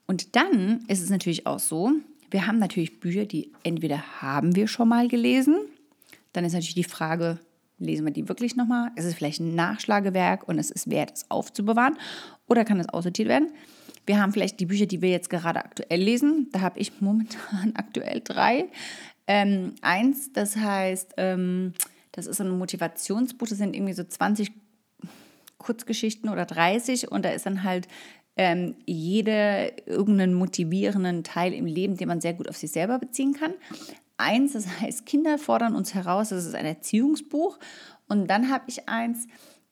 Und 0.08 0.36
dann 0.36 0.86
ist 0.88 1.04
es 1.04 1.10
natürlich 1.10 1.46
auch 1.46 1.60
so, 1.60 1.92
wir 2.30 2.48
haben 2.48 2.60
natürlich 2.60 3.00
Bücher, 3.00 3.26
die 3.26 3.52
entweder 3.64 4.22
haben 4.22 4.56
wir 4.56 4.68
schon 4.68 4.90
mal 4.90 5.08
gelesen, 5.08 5.58
dann 6.34 6.46
ist 6.46 6.54
natürlich 6.54 6.76
die 6.76 6.84
Frage, 6.84 7.40
lesen 7.80 8.06
wir 8.06 8.14
die 8.14 8.28
wirklich 8.28 8.56
nochmal? 8.56 8.92
Ist 8.96 9.06
es 9.06 9.16
vielleicht 9.16 9.40
ein 9.40 9.56
Nachschlagewerk 9.56 10.48
und 10.48 10.60
es 10.60 10.72
ist 10.72 10.90
wert, 10.90 11.14
es 11.14 11.30
aufzubewahren? 11.30 11.98
Oder 12.48 12.66
kann 12.66 12.80
es 12.80 12.90
aussortiert 12.90 13.30
werden? 13.30 13.52
Wir 14.06 14.22
haben 14.22 14.32
vielleicht 14.32 14.60
die 14.60 14.66
Bücher, 14.66 14.86
die 14.86 15.02
wir 15.02 15.10
jetzt 15.10 15.30
gerade 15.30 15.64
aktuell 15.64 16.02
lesen. 16.02 16.50
Da 16.52 16.62
habe 16.62 16.80
ich 16.80 16.92
momentan 17.02 17.74
aktuell 17.76 18.22
drei. 18.24 18.66
Ähm, 19.28 19.76
eins, 19.82 20.32
das 20.32 20.56
heißt, 20.56 21.16
ähm, 21.18 21.74
das 22.14 22.26
ist 22.26 22.42
ein 22.42 22.58
Motivationsbuch, 22.58 23.48
das 23.48 23.58
sind 23.58 23.76
irgendwie 23.76 23.94
so 23.94 24.04
20 24.04 24.52
Kurzgeschichten 25.58 26.30
oder 26.30 26.46
30 26.46 27.12
und 27.12 27.26
da 27.26 27.30
ist 27.30 27.46
dann 27.46 27.64
halt 27.64 27.88
ähm, 28.38 28.76
jede 28.86 29.74
irgendeinen 29.86 30.34
motivierenden 30.34 31.24
Teil 31.24 31.54
im 31.54 31.66
Leben, 31.66 31.98
den 31.98 32.08
man 32.08 32.22
sehr 32.22 32.34
gut 32.34 32.50
auf 32.50 32.58
sich 32.58 32.72
selber 32.72 33.00
beziehen 33.00 33.34
kann 33.34 33.54
eins, 34.18 34.54
das 34.54 34.68
heißt 34.82 35.06
Kinder 35.06 35.38
fordern 35.38 35.76
uns 35.76 35.94
heraus, 35.94 36.30
das 36.30 36.46
ist 36.46 36.56
ein 36.56 36.66
Erziehungsbuch. 36.66 37.58
Und 38.08 38.28
dann 38.28 38.50
habe 38.50 38.66
ich 38.68 38.90
eins, 38.90 39.28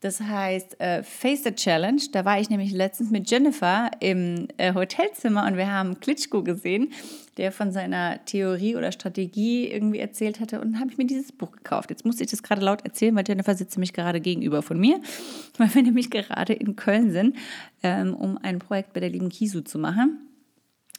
Das 0.06 0.22
heißt 0.22 0.80
äh, 0.80 1.02
Face 1.02 1.46
the 1.46 1.52
Challenge. 1.52 2.00
Da 2.12 2.26
war 2.26 2.40
ich 2.40 2.52
nämlich 2.52 2.72
letztens 2.72 3.10
mit 3.10 3.28
Jennifer 3.32 3.90
im 4.02 4.48
äh, 4.58 4.72
Hotelzimmer 4.76 5.48
und 5.48 5.58
wir 5.58 5.72
haben 5.72 6.00
Klitschko 6.00 6.44
gesehen, 6.44 6.94
der 7.38 7.52
von 7.52 7.72
seiner 7.72 8.24
Theorie 8.26 8.76
oder 8.76 8.92
Strategie 8.92 9.68
irgendwie 9.68 9.98
erzählt 9.98 10.40
hatte. 10.40 10.62
Und 10.62 10.74
dann 10.74 10.80
habe 10.80 10.92
ich 10.92 11.00
mir 11.00 11.08
dieses 11.08 11.32
Buch 11.32 11.52
gekauft. 11.54 11.90
Jetzt 11.90 12.06
musste 12.06 12.24
ich 12.24 12.30
das 12.30 12.44
gerade 12.44 12.62
laut 12.62 12.86
erzählen, 12.86 13.16
weil 13.16 13.24
Jennifer 13.28 13.56
sitzt 13.56 13.78
nämlich 13.78 13.94
gerade 13.94 14.22
gegenüber 14.22 14.62
von 14.62 14.80
mir, 14.80 15.02
weil 15.58 15.74
wir 15.74 15.82
nämlich 15.82 16.12
gerade 16.12 16.54
in 16.54 16.76
Köln 16.76 17.10
sind, 17.10 17.36
ähm, 17.82 18.14
um 18.14 18.38
ein 18.38 18.60
Projekt 18.60 18.94
bei 18.94 19.00
der 19.00 19.10
lieben 19.10 19.30
Kisu 19.30 19.62
zu 19.62 19.80
machen. 19.80 20.20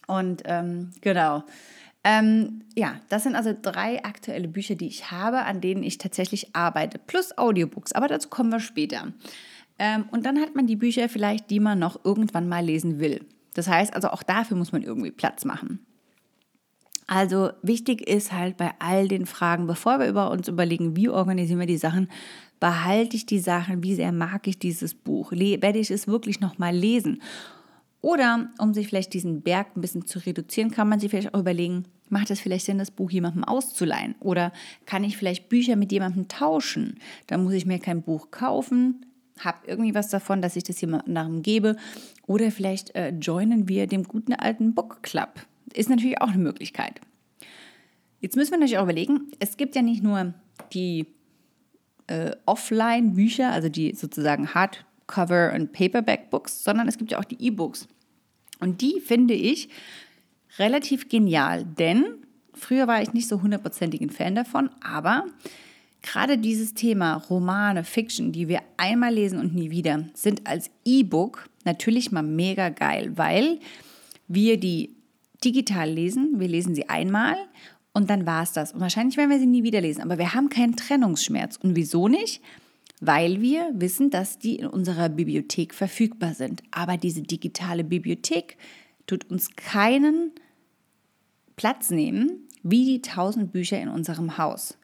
Und 0.08 0.42
ähm, 0.46 0.90
genau. 1.00 1.44
Ähm, 2.08 2.62
ja, 2.76 3.00
das 3.08 3.24
sind 3.24 3.34
also 3.34 3.52
drei 3.60 4.04
aktuelle 4.04 4.46
Bücher, 4.46 4.76
die 4.76 4.86
ich 4.86 5.10
habe, 5.10 5.38
an 5.42 5.60
denen 5.60 5.82
ich 5.82 5.98
tatsächlich 5.98 6.54
arbeite, 6.54 7.00
plus 7.00 7.36
Audiobooks, 7.36 7.90
aber 7.92 8.06
dazu 8.06 8.28
kommen 8.28 8.52
wir 8.52 8.60
später. 8.60 9.12
Ähm, 9.80 10.04
und 10.12 10.24
dann 10.24 10.38
hat 10.38 10.54
man 10.54 10.68
die 10.68 10.76
Bücher 10.76 11.08
vielleicht, 11.08 11.50
die 11.50 11.58
man 11.58 11.80
noch 11.80 12.04
irgendwann 12.04 12.48
mal 12.48 12.64
lesen 12.64 13.00
will. 13.00 13.26
Das 13.54 13.66
heißt 13.66 13.92
also, 13.92 14.10
auch 14.10 14.22
dafür 14.22 14.56
muss 14.56 14.70
man 14.70 14.84
irgendwie 14.84 15.10
Platz 15.10 15.44
machen. 15.44 15.84
Also 17.08 17.50
wichtig 17.62 18.08
ist 18.08 18.32
halt 18.32 18.56
bei 18.56 18.70
all 18.78 19.08
den 19.08 19.26
Fragen, 19.26 19.66
bevor 19.66 19.98
wir 19.98 20.06
über 20.06 20.30
uns 20.30 20.46
überlegen, 20.46 20.94
wie 20.94 21.08
organisieren 21.08 21.58
wir 21.58 21.66
die 21.66 21.76
Sachen, 21.76 22.08
behalte 22.60 23.16
ich 23.16 23.26
die 23.26 23.40
Sachen, 23.40 23.82
wie 23.82 23.96
sehr 23.96 24.12
mag 24.12 24.46
ich 24.46 24.60
dieses 24.60 24.94
Buch, 24.94 25.32
werde 25.32 25.78
ich 25.80 25.90
es 25.90 26.06
wirklich 26.06 26.38
nochmal 26.38 26.74
lesen. 26.74 27.20
Oder 28.06 28.50
um 28.58 28.72
sich 28.72 28.86
vielleicht 28.86 29.14
diesen 29.14 29.42
Berg 29.42 29.76
ein 29.76 29.80
bisschen 29.80 30.06
zu 30.06 30.20
reduzieren, 30.20 30.70
kann 30.70 30.88
man 30.88 31.00
sich 31.00 31.10
vielleicht 31.10 31.34
auch 31.34 31.40
überlegen, 31.40 31.86
macht 32.08 32.30
es 32.30 32.38
vielleicht 32.38 32.64
Sinn, 32.64 32.78
das 32.78 32.92
Buch 32.92 33.10
jemandem 33.10 33.42
auszuleihen? 33.42 34.14
Oder 34.20 34.52
kann 34.84 35.02
ich 35.02 35.16
vielleicht 35.16 35.48
Bücher 35.48 35.74
mit 35.74 35.90
jemandem 35.90 36.28
tauschen? 36.28 37.00
Dann 37.26 37.42
muss 37.42 37.54
ich 37.54 37.66
mir 37.66 37.80
kein 37.80 38.02
Buch 38.02 38.30
kaufen, 38.30 39.04
habe 39.40 39.58
irgendwie 39.66 39.96
was 39.96 40.08
davon, 40.08 40.40
dass 40.40 40.54
ich 40.54 40.62
das 40.62 40.80
jemand 40.80 41.08
anderem 41.08 41.42
gebe. 41.42 41.74
Oder 42.28 42.52
vielleicht 42.52 42.94
äh, 42.94 43.08
joinen 43.08 43.68
wir 43.68 43.88
dem 43.88 44.04
guten 44.04 44.34
alten 44.34 44.72
Book 44.72 45.02
Club. 45.02 45.30
Ist 45.74 45.90
natürlich 45.90 46.20
auch 46.20 46.28
eine 46.28 46.38
Möglichkeit. 46.38 47.00
Jetzt 48.20 48.36
müssen 48.36 48.52
wir 48.52 48.58
natürlich 48.58 48.78
auch 48.78 48.84
überlegen, 48.84 49.32
es 49.40 49.56
gibt 49.56 49.74
ja 49.74 49.82
nicht 49.82 50.04
nur 50.04 50.32
die 50.72 51.06
äh, 52.06 52.36
Offline-Bücher, 52.46 53.50
also 53.50 53.68
die 53.68 53.96
sozusagen 53.96 54.54
Hardcover- 54.54 55.52
und 55.56 55.72
Paperback-Books, 55.72 56.62
sondern 56.62 56.86
es 56.86 56.98
gibt 56.98 57.10
ja 57.10 57.18
auch 57.18 57.24
die 57.24 57.44
E-Books. 57.44 57.88
Und 58.60 58.80
die 58.80 59.00
finde 59.00 59.34
ich 59.34 59.68
relativ 60.58 61.08
genial, 61.08 61.64
denn 61.64 62.04
früher 62.54 62.86
war 62.86 63.02
ich 63.02 63.12
nicht 63.12 63.28
so 63.28 63.42
hundertprozentig 63.42 64.00
ein 64.00 64.10
Fan 64.10 64.34
davon, 64.34 64.70
aber 64.80 65.26
gerade 66.02 66.38
dieses 66.38 66.74
Thema 66.74 67.14
Romane, 67.14 67.84
Fiction, 67.84 68.32
die 68.32 68.48
wir 68.48 68.60
einmal 68.76 69.12
lesen 69.12 69.38
und 69.38 69.54
nie 69.54 69.70
wieder, 69.70 70.04
sind 70.14 70.46
als 70.46 70.70
E-Book 70.84 71.48
natürlich 71.64 72.12
mal 72.12 72.22
mega 72.22 72.68
geil, 72.70 73.12
weil 73.16 73.58
wir 74.28 74.58
die 74.58 74.96
digital 75.44 75.90
lesen, 75.90 76.34
wir 76.38 76.48
lesen 76.48 76.74
sie 76.74 76.88
einmal 76.88 77.36
und 77.92 78.10
dann 78.10 78.26
war 78.26 78.42
es 78.42 78.52
das. 78.52 78.72
Und 78.72 78.80
wahrscheinlich 78.80 79.16
werden 79.16 79.30
wir 79.30 79.38
sie 79.38 79.46
nie 79.46 79.62
wieder 79.62 79.80
lesen, 79.80 80.02
aber 80.02 80.18
wir 80.18 80.34
haben 80.34 80.48
keinen 80.48 80.76
Trennungsschmerz. 80.76 81.56
Und 81.56 81.76
wieso 81.76 82.08
nicht? 82.08 82.42
Weil 83.00 83.40
wir 83.40 83.70
wissen, 83.74 84.10
dass 84.10 84.38
die 84.38 84.56
in 84.56 84.66
unserer 84.66 85.08
Bibliothek 85.08 85.74
verfügbar 85.74 86.34
sind. 86.34 86.62
Aber 86.70 86.96
diese 86.96 87.22
digitale 87.22 87.84
Bibliothek 87.84 88.56
tut 89.06 89.30
uns 89.30 89.54
keinen 89.54 90.32
Platz 91.56 91.90
nehmen 91.90 92.46
wie 92.68 92.84
die 92.84 93.02
tausend 93.02 93.52
Bücher 93.52 93.80
in 93.80 93.88
unserem 93.88 94.38
Haus. 94.38 94.76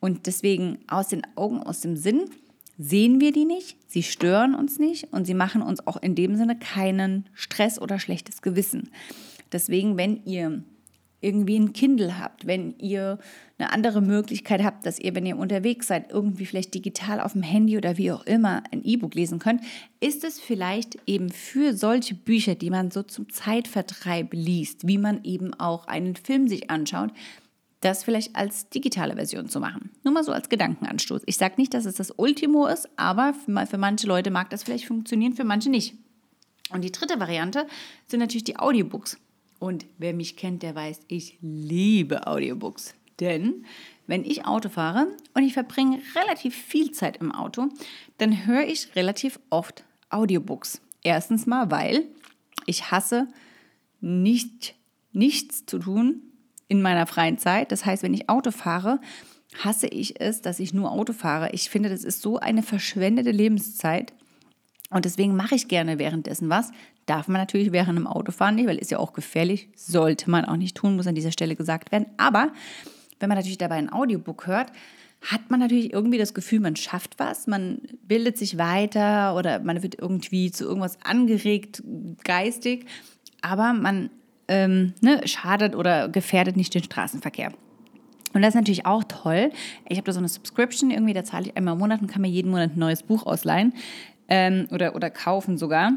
Und 0.00 0.26
deswegen 0.26 0.80
aus 0.86 1.08
den 1.08 1.22
Augen, 1.34 1.62
aus 1.62 1.80
dem 1.80 1.96
Sinn 1.96 2.24
sehen 2.76 3.20
wir 3.20 3.32
die 3.32 3.44
nicht, 3.44 3.78
sie 3.86 4.02
stören 4.02 4.54
uns 4.54 4.78
nicht 4.78 5.12
und 5.12 5.26
sie 5.26 5.34
machen 5.34 5.62
uns 5.62 5.86
auch 5.86 5.96
in 5.96 6.14
dem 6.14 6.36
Sinne 6.36 6.58
keinen 6.58 7.28
Stress 7.32 7.80
oder 7.80 7.98
schlechtes 7.98 8.42
Gewissen. 8.42 8.90
Deswegen, 9.52 9.96
wenn 9.96 10.24
ihr 10.24 10.62
irgendwie 11.22 11.58
ein 11.58 11.72
Kindle 11.72 12.18
habt, 12.18 12.46
wenn 12.46 12.74
ihr 12.78 13.18
eine 13.58 13.72
andere 13.72 14.02
Möglichkeit 14.02 14.62
habt, 14.62 14.84
dass 14.84 14.98
ihr, 14.98 15.14
wenn 15.14 15.24
ihr 15.24 15.38
unterwegs 15.38 15.86
seid, 15.86 16.10
irgendwie 16.10 16.46
vielleicht 16.46 16.74
digital 16.74 17.20
auf 17.20 17.32
dem 17.32 17.42
Handy 17.42 17.76
oder 17.76 17.96
wie 17.96 18.12
auch 18.12 18.26
immer 18.26 18.62
ein 18.72 18.84
E-Book 18.84 19.14
lesen 19.14 19.38
könnt, 19.38 19.62
ist 20.00 20.24
es 20.24 20.40
vielleicht 20.40 20.98
eben 21.06 21.30
für 21.30 21.74
solche 21.74 22.14
Bücher, 22.14 22.56
die 22.56 22.70
man 22.70 22.90
so 22.90 23.02
zum 23.02 23.30
Zeitvertreib 23.30 24.32
liest, 24.32 24.86
wie 24.86 24.98
man 24.98 25.22
eben 25.24 25.54
auch 25.54 25.86
einen 25.86 26.16
Film 26.16 26.48
sich 26.48 26.70
anschaut, 26.70 27.10
das 27.80 28.04
vielleicht 28.04 28.36
als 28.36 28.68
digitale 28.68 29.14
Version 29.14 29.48
zu 29.48 29.60
machen. 29.60 29.90
Nur 30.04 30.14
mal 30.14 30.24
so 30.24 30.32
als 30.32 30.48
Gedankenanstoß. 30.48 31.22
Ich 31.26 31.36
sage 31.36 31.54
nicht, 31.56 31.74
dass 31.74 31.84
es 31.84 31.94
das 31.94 32.12
Ultimo 32.16 32.66
ist, 32.66 32.88
aber 32.96 33.34
für 33.34 33.78
manche 33.78 34.06
Leute 34.06 34.30
mag 34.30 34.50
das 34.50 34.62
vielleicht 34.62 34.86
funktionieren, 34.86 35.34
für 35.34 35.44
manche 35.44 35.70
nicht. 35.70 35.94
Und 36.70 36.82
die 36.82 36.92
dritte 36.92 37.20
Variante 37.20 37.66
sind 38.06 38.20
natürlich 38.20 38.44
die 38.44 38.58
Audiobooks. 38.58 39.18
Und 39.62 39.86
wer 39.96 40.12
mich 40.12 40.36
kennt, 40.36 40.64
der 40.64 40.74
weiß, 40.74 41.02
ich 41.06 41.38
liebe 41.40 42.26
Audiobooks. 42.26 42.96
Denn 43.20 43.64
wenn 44.08 44.24
ich 44.24 44.44
Auto 44.44 44.68
fahre 44.68 45.06
und 45.34 45.44
ich 45.44 45.52
verbringe 45.52 46.00
relativ 46.16 46.56
viel 46.56 46.90
Zeit 46.90 47.18
im 47.18 47.30
Auto, 47.30 47.68
dann 48.18 48.44
höre 48.44 48.66
ich 48.66 48.96
relativ 48.96 49.38
oft 49.50 49.84
Audiobooks. 50.10 50.80
Erstens 51.04 51.46
mal, 51.46 51.70
weil 51.70 52.08
ich 52.66 52.90
hasse 52.90 53.28
nicht, 54.00 54.74
nichts 55.12 55.64
zu 55.64 55.78
tun 55.78 56.22
in 56.66 56.82
meiner 56.82 57.06
freien 57.06 57.38
Zeit. 57.38 57.70
Das 57.70 57.86
heißt, 57.86 58.02
wenn 58.02 58.14
ich 58.14 58.28
Auto 58.28 58.50
fahre, 58.50 59.00
hasse 59.62 59.86
ich 59.86 60.20
es, 60.20 60.42
dass 60.42 60.58
ich 60.58 60.74
nur 60.74 60.90
Auto 60.90 61.12
fahre. 61.12 61.50
Ich 61.52 61.70
finde, 61.70 61.88
das 61.88 62.02
ist 62.02 62.20
so 62.20 62.36
eine 62.36 62.64
verschwendete 62.64 63.30
Lebenszeit. 63.30 64.12
Und 64.92 65.04
deswegen 65.04 65.34
mache 65.34 65.54
ich 65.54 65.68
gerne 65.68 65.98
währenddessen 65.98 66.48
was. 66.50 66.70
Darf 67.06 67.28
man 67.28 67.40
natürlich 67.40 67.72
während 67.72 67.98
dem 67.98 68.06
Autofahren 68.06 68.54
nicht, 68.54 68.66
weil 68.66 68.78
ist 68.78 68.90
ja 68.90 68.98
auch 68.98 69.12
gefährlich. 69.12 69.68
Sollte 69.74 70.30
man 70.30 70.44
auch 70.44 70.56
nicht 70.56 70.76
tun, 70.76 70.96
muss 70.96 71.06
an 71.06 71.14
dieser 71.14 71.32
Stelle 71.32 71.56
gesagt 71.56 71.92
werden. 71.92 72.06
Aber 72.16 72.52
wenn 73.20 73.28
man 73.28 73.38
natürlich 73.38 73.58
dabei 73.58 73.76
ein 73.76 73.92
Audiobook 73.92 74.46
hört, 74.46 74.72
hat 75.22 75.50
man 75.50 75.60
natürlich 75.60 75.92
irgendwie 75.92 76.18
das 76.18 76.34
Gefühl, 76.34 76.60
man 76.60 76.76
schafft 76.76 77.18
was, 77.18 77.46
man 77.46 77.80
bildet 78.02 78.36
sich 78.36 78.58
weiter 78.58 79.36
oder 79.36 79.60
man 79.60 79.82
wird 79.82 79.96
irgendwie 80.00 80.50
zu 80.50 80.64
irgendwas 80.64 80.98
angeregt, 81.04 81.82
geistig, 82.24 82.86
aber 83.40 83.72
man 83.72 84.10
ähm, 84.48 84.94
ne, 85.00 85.20
schadet 85.26 85.76
oder 85.76 86.08
gefährdet 86.08 86.56
nicht 86.56 86.74
den 86.74 86.82
Straßenverkehr. 86.82 87.52
Und 88.34 88.42
das 88.42 88.50
ist 88.50 88.54
natürlich 88.56 88.86
auch 88.86 89.04
toll. 89.04 89.52
Ich 89.88 89.98
habe 89.98 90.06
da 90.06 90.12
so 90.12 90.18
eine 90.18 90.28
Subscription 90.28 90.90
irgendwie, 90.90 91.12
da 91.12 91.22
zahle 91.22 91.46
ich 91.46 91.56
einmal 91.56 91.74
im 91.74 91.80
Monat 91.80 92.00
und 92.00 92.08
kann 92.08 92.22
mir 92.22 92.28
jeden 92.28 92.50
Monat 92.50 92.72
ein 92.74 92.78
neues 92.78 93.02
Buch 93.02 93.26
ausleihen 93.26 93.74
ähm, 94.32 94.66
oder, 94.70 94.96
oder 94.96 95.10
kaufen 95.10 95.58
sogar. 95.58 95.92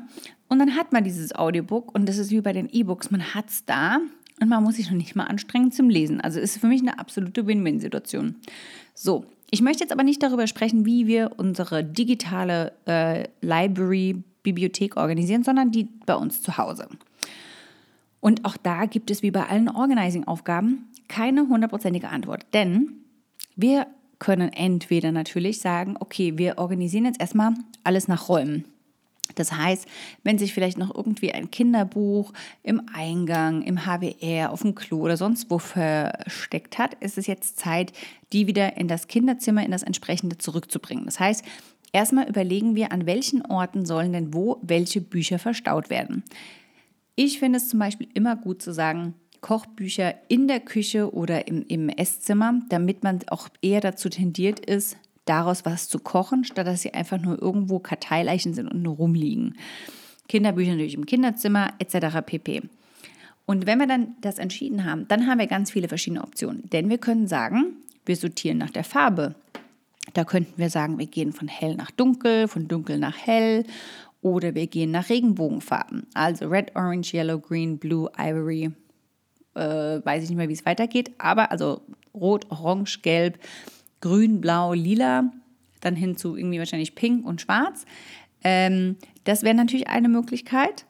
Und 0.50 0.60
dann 0.60 0.76
hat 0.76 0.92
man 0.92 1.06
dieses 1.06 1.34
Audiobook 1.34 1.96
und 1.96 2.08
das 2.08 2.18
ist 2.18 2.32
wie 2.32 2.42
bei 2.42 2.52
den 2.52 2.70
E-Books, 2.70 3.10
man 3.10 3.34
hat 3.34 3.50
es 3.50 3.66
da 3.66 4.00
und 4.42 4.50
man 4.50 4.62
muss 4.62 4.76
sich 4.76 4.92
noch 4.92 4.98
nicht 4.98 5.16
mal 5.16 5.24
anstrengen 5.24 5.72
zum 5.72 5.90
Lesen. 5.90 6.20
Also 6.20 6.42
ist 6.42 6.58
für 6.58 6.68
mich 6.68 6.82
eine 6.82 7.00
absolute 7.00 7.48
Win-Win-Situation. 7.48 8.36
So, 8.94 9.26
ich 9.50 9.62
möchte 9.62 9.84
jetzt 9.84 9.94
aber 9.94 10.04
nicht 10.04 10.22
darüber 10.22 10.48
sprechen, 10.48 10.86
wie 10.86 11.08
wir 11.08 11.32
unsere 11.38 11.82
digitale 11.86 12.74
äh, 12.86 13.24
Library, 13.40 14.22
Bibliothek 14.44 14.98
organisieren, 14.98 15.44
sondern 15.44 15.72
die 15.72 15.88
bei 16.06 16.16
uns 16.16 16.42
zu 16.42 16.58
Hause. 16.58 16.90
Und 18.20 18.44
auch 18.44 18.58
da 18.58 18.86
gibt 18.86 19.12
es 19.12 19.24
wie 19.24 19.32
bei 19.32 19.48
allen 19.48 19.70
Organizing-Aufgaben 19.70 20.90
keine 21.08 21.48
hundertprozentige 21.48 22.10
Antwort. 22.10 22.46
Denn 22.54 22.92
wir 23.56 23.88
können 24.20 24.52
entweder 24.52 25.12
natürlich 25.12 25.60
sagen, 25.60 25.96
okay, 26.00 26.38
wir 26.38 26.58
organisieren 26.58 27.06
jetzt 27.06 27.20
erstmal 27.20 27.54
alles 27.84 28.08
nach 28.08 28.30
Räumen. 28.30 28.66
Das 29.34 29.52
heißt, 29.52 29.88
wenn 30.24 30.38
sich 30.38 30.54
vielleicht 30.54 30.78
noch 30.78 30.94
irgendwie 30.94 31.32
ein 31.32 31.50
Kinderbuch 31.50 32.32
im 32.64 32.82
Eingang, 32.94 33.64
im 33.64 33.86
HWR, 33.86 34.52
auf 34.52 34.62
dem 34.62 34.76
Klo 34.76 35.02
oder 35.02 35.18
sonst 35.18 35.50
wo 35.50 35.58
versteckt 35.58 36.78
hat, 36.78 36.94
ist 36.96 37.18
es 37.18 37.26
jetzt 37.28 37.58
Zeit, 37.58 37.92
die 38.34 38.48
wieder 38.48 38.78
in 38.78 38.88
das 38.88 39.08
Kinderzimmer, 39.08 39.66
in 39.66 39.72
das 39.72 39.84
entsprechende 39.84 40.38
zurückzubringen. 40.38 41.06
Das 41.06 41.20
heißt, 41.20 41.44
erstmal 41.92 42.30
überlegen 42.30 42.76
wir, 42.76 42.92
an 42.92 43.06
welchen 43.06 43.44
Orten 43.46 43.86
sollen 43.86 44.14
denn 44.14 44.34
wo 44.34 44.60
welche 44.62 45.02
Bücher 45.02 45.40
verstaut 45.40 45.90
werden. 45.90 46.24
Ich 47.16 47.40
finde 47.40 47.58
es 47.58 47.70
zum 47.70 47.80
Beispiel 47.80 48.10
immer 48.14 48.36
gut 48.36 48.62
zu 48.62 48.74
sagen, 48.74 49.16
Kochbücher 49.46 50.16
in 50.28 50.48
der 50.48 50.60
Küche 50.60 51.14
oder 51.14 51.48
im, 51.48 51.64
im 51.68 51.88
Esszimmer, 51.88 52.62
damit 52.70 53.04
man 53.04 53.20
auch 53.28 53.48
eher 53.62 53.80
dazu 53.80 54.10
tendiert 54.10 54.60
ist, 54.60 54.98
daraus 55.26 55.66
was 55.66 55.88
zu 55.88 56.00
kochen, 56.00 56.46
statt 56.46 56.66
dass 56.66 56.82
sie 56.82 56.96
einfach 56.96 57.22
nur 57.22 57.40
irgendwo 57.40 57.78
Karteileichen 57.78 58.56
sind 58.56 58.68
und 58.68 58.82
nur 58.82 58.96
rumliegen. 58.96 59.56
Kinderbücher 60.28 60.72
natürlich 60.72 60.96
im 60.96 61.06
Kinderzimmer 61.06 61.74
etc. 61.78 62.26
pp. 62.26 62.64
Und 63.46 63.68
wenn 63.68 63.78
wir 63.78 63.86
dann 63.86 64.16
das 64.20 64.40
entschieden 64.40 64.84
haben, 64.84 65.08
dann 65.10 65.28
haben 65.28 65.38
wir 65.38 65.46
ganz 65.46 65.70
viele 65.70 65.90
verschiedene 65.90 66.24
Optionen. 66.24 66.68
Denn 66.72 66.90
wir 66.90 66.98
können 66.98 67.28
sagen, 67.28 67.78
wir 68.04 68.16
sortieren 68.16 68.58
nach 68.58 68.72
der 68.72 68.84
Farbe. 68.84 69.36
Da 70.16 70.24
könnten 70.24 70.58
wir 70.58 70.72
sagen, 70.72 70.98
wir 70.98 71.06
gehen 71.06 71.34
von 71.34 71.48
hell 71.48 71.76
nach 71.76 71.92
dunkel, 71.92 72.48
von 72.48 72.68
dunkel 72.68 72.98
nach 72.98 73.16
hell 73.16 73.64
oder 74.24 74.56
wir 74.56 74.66
gehen 74.66 74.90
nach 74.90 75.10
Regenbogenfarben. 75.10 76.08
Also 76.16 76.48
Red, 76.48 76.76
Orange, 76.76 77.14
Yellow, 77.14 77.38
Green, 77.38 77.78
Blue, 77.78 78.10
Ivory. 78.18 78.72
Äh, 79.56 80.06
weiß 80.06 80.24
ich 80.24 80.30
nicht 80.30 80.38
mehr, 80.38 80.50
wie 80.50 80.54
es 80.54 80.66
weitergeht. 80.66 81.12
Aber 81.18 81.52
also 81.52 81.82
Rot, 82.14 82.46
Orange, 82.50 83.02
Gelb, 83.02 83.40
grün, 84.02 84.42
blau, 84.42 84.74
lila. 84.74 85.32
dann 85.82 85.96
hin 85.96 86.18
zu 86.18 86.36
irgendwie 86.36 86.60
wahrscheinlich 86.60 86.96
pink 86.96 87.26
und 87.26 87.42
schwarz. 87.42 87.86
Ähm, 88.44 88.98
das 89.24 89.44
wäre 89.44 89.56
natürlich 89.56 89.88
eine 89.88 90.10
Möglichkeit. 90.10 90.86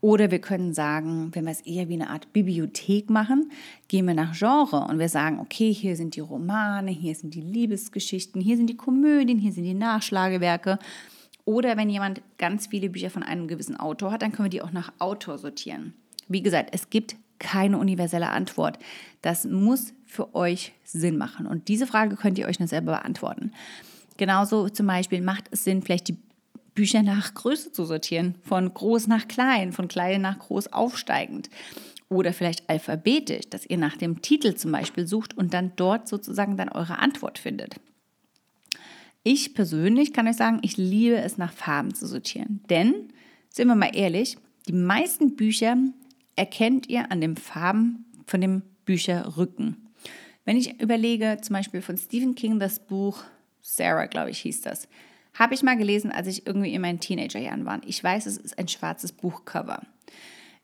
Oder 0.00 0.30
wir 0.30 0.40
können 0.40 0.72
sagen, 0.72 1.30
wenn 1.34 1.44
wir 1.44 1.50
es 1.50 1.60
eher 1.60 1.88
wie 1.88 1.94
eine 1.94 2.08
Art 2.08 2.32
Bibliothek 2.32 3.10
machen, 3.10 3.50
gehen 3.88 4.06
wir 4.06 4.14
nach 4.14 4.36
Genre 4.36 4.86
und 4.88 4.98
wir 4.98 5.10
sagen, 5.10 5.38
okay, 5.40 5.72
hier 5.74 5.94
sind 5.94 6.16
die 6.16 6.20
Romane, 6.20 6.90
hier 6.90 7.14
sind 7.14 7.34
die 7.34 7.42
Liebesgeschichten, 7.42 8.40
hier 8.40 8.56
sind 8.56 8.70
die 8.70 8.78
Komödien, 8.78 9.38
hier 9.38 9.52
sind 9.52 9.64
die 9.64 9.74
Nachschlagewerke. 9.74 10.78
Oder 11.44 11.76
wenn 11.76 11.90
jemand 11.90 12.22
ganz 12.38 12.68
viele 12.68 12.88
Bücher 12.88 13.10
von 13.10 13.22
einem 13.22 13.46
gewissen 13.46 13.76
Autor 13.78 14.12
hat, 14.12 14.22
dann 14.22 14.32
können 14.32 14.46
wir 14.46 14.50
die 14.50 14.62
auch 14.62 14.72
nach 14.72 14.92
Autor 14.98 15.36
sortieren. 15.36 15.94
Wie 16.28 16.42
gesagt, 16.42 16.70
es 16.72 16.88
gibt 16.88 17.16
keine 17.40 17.78
universelle 17.78 18.30
Antwort. 18.30 18.78
Das 19.22 19.44
muss 19.44 19.92
für 20.06 20.34
euch 20.36 20.72
Sinn 20.84 21.18
machen. 21.18 21.46
Und 21.46 21.66
diese 21.66 21.88
Frage 21.88 22.14
könnt 22.14 22.38
ihr 22.38 22.46
euch 22.46 22.60
nur 22.60 22.68
selber 22.68 22.92
beantworten. 22.92 23.52
Genauso 24.16 24.68
zum 24.68 24.86
Beispiel 24.86 25.22
macht 25.22 25.46
es 25.50 25.64
Sinn, 25.64 25.82
vielleicht 25.82 26.08
die 26.08 26.18
Bücher 26.74 27.02
nach 27.02 27.34
Größe 27.34 27.72
zu 27.72 27.84
sortieren, 27.84 28.36
von 28.42 28.72
groß 28.72 29.08
nach 29.08 29.26
klein, 29.26 29.72
von 29.72 29.88
klein 29.88 30.20
nach 30.20 30.38
groß 30.38 30.72
aufsteigend. 30.72 31.50
Oder 32.08 32.32
vielleicht 32.32 32.68
alphabetisch, 32.68 33.48
dass 33.50 33.66
ihr 33.66 33.78
nach 33.78 33.96
dem 33.96 34.20
Titel 34.22 34.54
zum 34.54 34.72
Beispiel 34.72 35.06
sucht 35.06 35.36
und 35.36 35.54
dann 35.54 35.72
dort 35.76 36.08
sozusagen 36.08 36.56
dann 36.56 36.68
eure 36.68 36.98
Antwort 36.98 37.38
findet. 37.38 37.76
Ich 39.22 39.54
persönlich 39.54 40.12
kann 40.12 40.26
euch 40.26 40.36
sagen, 40.36 40.58
ich 40.62 40.76
liebe 40.76 41.16
es 41.16 41.38
nach 41.38 41.52
Farben 41.52 41.94
zu 41.94 42.06
sortieren. 42.06 42.60
Denn, 42.70 43.12
sind 43.48 43.68
wir 43.68 43.74
mal 43.74 43.94
ehrlich, 43.94 44.38
die 44.66 44.72
meisten 44.72 45.36
Bücher 45.36 45.76
erkennt 46.36 46.88
ihr 46.88 47.10
an 47.10 47.20
den 47.20 47.36
Farben 47.36 48.04
von 48.26 48.40
dem 48.40 48.62
Bücherrücken. 48.84 49.88
Wenn 50.44 50.56
ich 50.56 50.80
überlege, 50.80 51.38
zum 51.42 51.54
Beispiel 51.54 51.82
von 51.82 51.96
Stephen 51.96 52.34
King 52.34 52.58
das 52.58 52.80
Buch 52.80 53.22
Sarah, 53.60 54.06
glaube 54.06 54.30
ich, 54.30 54.38
hieß 54.40 54.62
das. 54.62 54.88
Habe 55.34 55.54
ich 55.54 55.62
mal 55.62 55.76
gelesen, 55.76 56.10
als 56.10 56.26
ich 56.26 56.46
irgendwie 56.46 56.74
in 56.74 56.82
meinen 56.82 57.00
Teenagerjahren 57.00 57.64
war. 57.66 57.80
Ich 57.86 58.02
weiß, 58.02 58.26
es 58.26 58.36
ist 58.36 58.58
ein 58.58 58.68
schwarzes 58.68 59.12
Buchcover. 59.12 59.82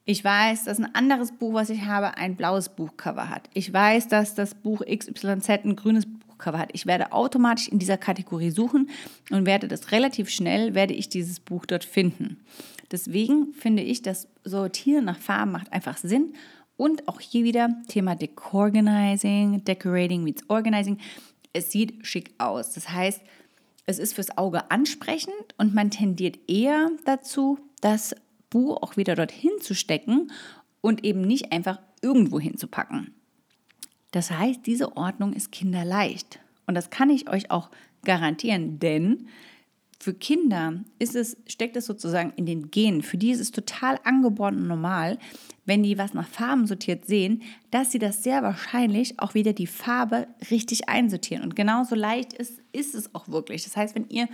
Ich 0.04 0.23
weiß, 0.23 0.64
dass 0.64 0.78
ein 0.78 0.94
anderes 0.94 1.32
Buch, 1.32 1.54
was 1.54 1.70
ich 1.70 1.82
habe, 1.82 2.16
ein 2.16 2.37
blaues 2.37 2.68
Buchcover 2.68 3.28
hat. 3.28 3.49
Ich 3.54 3.73
weiß, 3.73 4.08
dass 4.08 4.35
das 4.35 4.54
Buch 4.54 4.82
XYZ 4.87 5.49
ein 5.49 5.76
grünes 5.76 6.06
Buchcover 6.37 6.59
hat. 6.59 6.71
Ich 6.73 6.87
werde 6.87 7.12
automatisch 7.12 7.69
in 7.69 7.78
dieser 7.78 7.97
Kategorie 7.97 8.50
suchen 8.50 8.90
und 9.31 9.47
werde 9.47 9.69
das 9.69 9.93
relativ 9.93 10.28
schnell, 10.28 10.75
werde 10.75 10.95
ich 10.95 11.09
dieses 11.09 11.40
Buch 11.40 11.66
dort 11.66 11.85
finden. 11.85 12.45
Deswegen 12.90 13.52
finde 13.55 13.83
ich, 13.83 14.02
das 14.02 14.28
Sortieren 14.45 15.07
nach 15.07 15.19
Farben 15.19 15.52
macht 15.52 15.73
einfach 15.73 15.97
Sinn. 15.97 16.35
Und 16.76 17.09
auch 17.09 17.21
hier 17.21 17.45
wieder 17.45 17.71
Thema 17.88 18.14
Decorganizing, 18.14 19.64
Decorating 19.64 20.23
meets 20.23 20.49
Organizing. 20.49 20.99
Es 21.52 21.73
sieht 21.73 22.07
schick 22.07 22.35
aus. 22.38 22.75
Das 22.75 22.90
heißt, 22.90 23.23
es 23.87 23.99
ist 23.99 24.14
fürs 24.14 24.37
Auge 24.37 24.71
ansprechend 24.71 25.35
und 25.57 25.75
man 25.75 25.90
tendiert 25.90 26.38
eher 26.49 26.90
dazu, 27.05 27.59
das 27.81 28.14
Buch 28.50 28.83
auch 28.83 28.97
wieder 28.97 29.14
dorthin 29.14 29.52
zu 29.61 29.75
stecken 29.75 30.31
und 30.81 31.05
eben 31.05 31.23
nicht 31.23 31.50
einfach 31.50 31.81
irgendwo 32.02 32.38
hinzupacken. 32.38 33.15
Das 34.16 34.30
heißt, 34.30 34.64
diese 34.64 34.96
Ordnung 34.96 35.35
ist 35.35 35.52
kinderleicht. 35.52 36.40
Und 36.66 36.75
das 36.75 36.88
kann 36.88 37.11
ich 37.11 37.28
euch 37.28 37.50
auch 37.50 37.70
garantieren, 38.02 38.78
denn 38.78 39.28
für 40.00 40.14
Kinder 40.14 40.82
ist 40.99 41.14
es, 41.14 41.37
steckt 41.46 41.76
es 41.76 41.85
sozusagen 41.85 42.32
in 42.35 42.46
den 42.46 42.70
Genen. 42.70 43.02
Für 43.02 43.18
die 43.18 43.30
ist 43.30 43.40
es 43.40 43.50
total 43.50 44.00
angeboren 44.04 44.56
und 44.56 44.68
normal, 44.68 45.18
wenn 45.66 45.82
die 45.82 45.99
was 45.99 46.14
nach 46.14 46.26
Farben 46.26 46.66
sortiert 46.66 47.04
sehen, 47.04 47.42
dass 47.70 47.92
sie 47.92 47.99
das 47.99 48.23
sehr 48.23 48.42
wahrscheinlich 48.42 49.20
auch 49.20 49.35
wieder 49.35 49.52
die 49.52 49.66
Farbe 49.66 50.28
richtig 50.50 50.88
einsortieren. 50.88 51.44
Und 51.44 51.54
genauso 51.54 51.94
leicht 51.94 52.32
ist, 52.32 52.62
ist 52.73 52.94
es 52.94 53.14
auch 53.14 53.28
wirklich. 53.28 53.64
Das 53.64 53.76
heißt, 53.76 53.94
wenn 53.94 54.08
ihr 54.08 54.28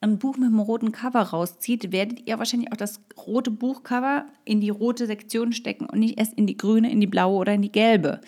ein 0.00 0.18
Buch 0.18 0.38
mit 0.38 0.46
einem 0.46 0.60
roten 0.60 0.90
Cover 0.90 1.20
rauszieht, 1.20 1.92
werdet 1.92 2.26
ihr 2.26 2.38
wahrscheinlich 2.38 2.72
auch 2.72 2.78
das 2.78 3.02
rote 3.26 3.50
Buchcover 3.50 4.24
in 4.46 4.62
die 4.62 4.70
rote 4.70 5.06
Sektion 5.06 5.52
stecken 5.52 5.84
und 5.84 5.98
nicht 5.98 6.18
erst 6.18 6.32
in 6.32 6.46
die 6.46 6.56
grüne, 6.56 6.90
in 6.90 7.02
die 7.02 7.06
blaue 7.06 7.36
oder 7.36 7.52
in 7.52 7.60
die 7.60 7.72
gelbe. 7.72 8.22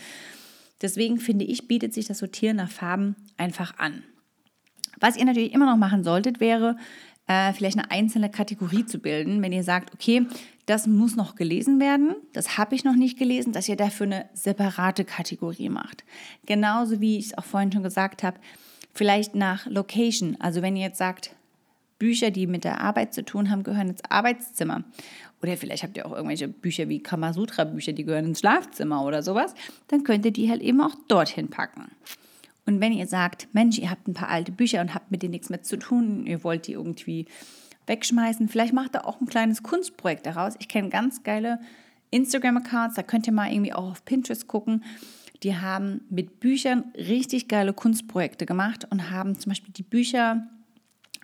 Deswegen 0.83 1.19
finde 1.19 1.45
ich, 1.45 1.69
bietet 1.69 1.95
sich 1.95 2.07
das 2.07 2.19
Sortieren 2.19 2.57
nach 2.57 2.71
Farben 2.71 3.17
einfach 3.37 3.79
an. 3.79 4.03
Was 4.99 5.17
ihr 5.17 5.25
natürlich 5.25 5.53
immer 5.53 5.67
noch 5.67 5.77
machen 5.77 6.05
solltet, 6.05 6.41
wäre 6.41 6.77
äh, 7.27 7.53
vielleicht 7.53 7.79
eine 7.79 7.91
einzelne 7.91 8.31
Kategorie 8.31 8.85
zu 8.85 8.99
bilden, 8.99 9.41
wenn 9.43 9.53
ihr 9.53 9.63
sagt, 9.63 9.95
okay, 9.95 10.27
das 10.67 10.87
muss 10.87 11.17
noch 11.17 11.37
gelesen 11.37 11.81
werden, 11.81 12.15
das 12.33 12.59
habe 12.59 12.75
ich 12.75 12.85
noch 12.85 12.97
nicht 12.97 13.19
gelesen, 13.19 13.53
dass 13.53 13.69
ihr 13.69 13.77
dafür 13.77 14.07
eine 14.07 14.31
separate 14.35 15.05
Kategorie 15.05 15.69
macht. 15.69 16.05
Genauso 16.47 17.01
wie 17.01 17.19
ich 17.19 17.27
es 17.27 17.39
auch 17.39 17.45
vorhin 17.45 17.73
schon 17.73 17.83
gesagt 17.83 18.23
habe, 18.23 18.39
vielleicht 18.93 19.35
nach 19.35 19.67
Location. 19.67 20.37
Also 20.41 20.63
wenn 20.63 20.77
ihr 20.77 20.87
jetzt 20.87 20.99
sagt, 20.99 21.35
Bücher, 22.01 22.33
die 22.33 22.49
mit 22.49 22.65
der 22.65 22.81
Arbeit 22.81 23.15
zu 23.15 23.25
tun 23.25 23.51
haben, 23.51 23.63
gehören 23.63 23.91
ins 23.91 24.03
Arbeitszimmer. 24.09 24.83
Oder 25.43 25.57
vielleicht 25.57 25.85
habt 25.85 25.97
ihr 25.97 26.07
auch 26.07 26.13
irgendwelche 26.13 26.49
Bücher 26.49 26.89
wie 26.89 27.01
Kamasutra-Bücher, 27.01 27.93
die 27.93 28.05
gehören 28.05 28.25
ins 28.25 28.41
Schlafzimmer 28.41 29.05
oder 29.05 29.23
sowas. 29.23 29.55
Dann 29.89 30.03
könnt 30.03 30.25
ihr 30.25 30.33
die 30.33 30.51
halt 30.51 30.63
eben 30.63 30.81
auch 30.81 30.97
dorthin 31.07 31.49
packen. 31.49 31.93
Und 32.67 32.81
wenn 32.81 32.93
ihr 32.93 33.07
sagt, 33.07 33.49
Mensch, 33.53 33.79
ihr 33.79 33.91
habt 33.91 34.09
ein 34.09 34.15
paar 34.15 34.29
alte 34.29 34.51
Bücher 34.51 34.81
und 34.81 34.95
habt 34.95 35.11
mit 35.11 35.23
denen 35.23 35.33
nichts 35.33 35.51
mehr 35.51 35.63
zu 35.63 35.77
tun, 35.77 36.27
ihr 36.27 36.43
wollt 36.43 36.67
die 36.67 36.73
irgendwie 36.73 37.27
wegschmeißen, 37.87 38.49
vielleicht 38.49 38.73
macht 38.73 38.97
ihr 38.97 39.07
auch 39.07 39.21
ein 39.21 39.27
kleines 39.27 39.63
Kunstprojekt 39.63 40.27
daraus. 40.27 40.55
Ich 40.59 40.69
kenne 40.69 40.89
ganz 40.89 41.23
geile 41.23 41.61
Instagram-Accounts, 42.11 42.97
da 42.97 43.03
könnt 43.03 43.27
ihr 43.27 43.33
mal 43.33 43.53
irgendwie 43.53 43.73
auch 43.73 43.91
auf 43.91 44.05
Pinterest 44.05 44.47
gucken. 44.47 44.85
Die 45.43 45.57
haben 45.57 46.03
mit 46.11 46.41
Büchern 46.41 46.85
richtig 46.97 47.49
geile 47.49 47.73
Kunstprojekte 47.73 48.47
gemacht 48.47 48.87
und 48.91 49.11
haben 49.11 49.39
zum 49.39 49.51
Beispiel 49.51 49.73
die 49.73 49.83
Bücher 49.83 50.47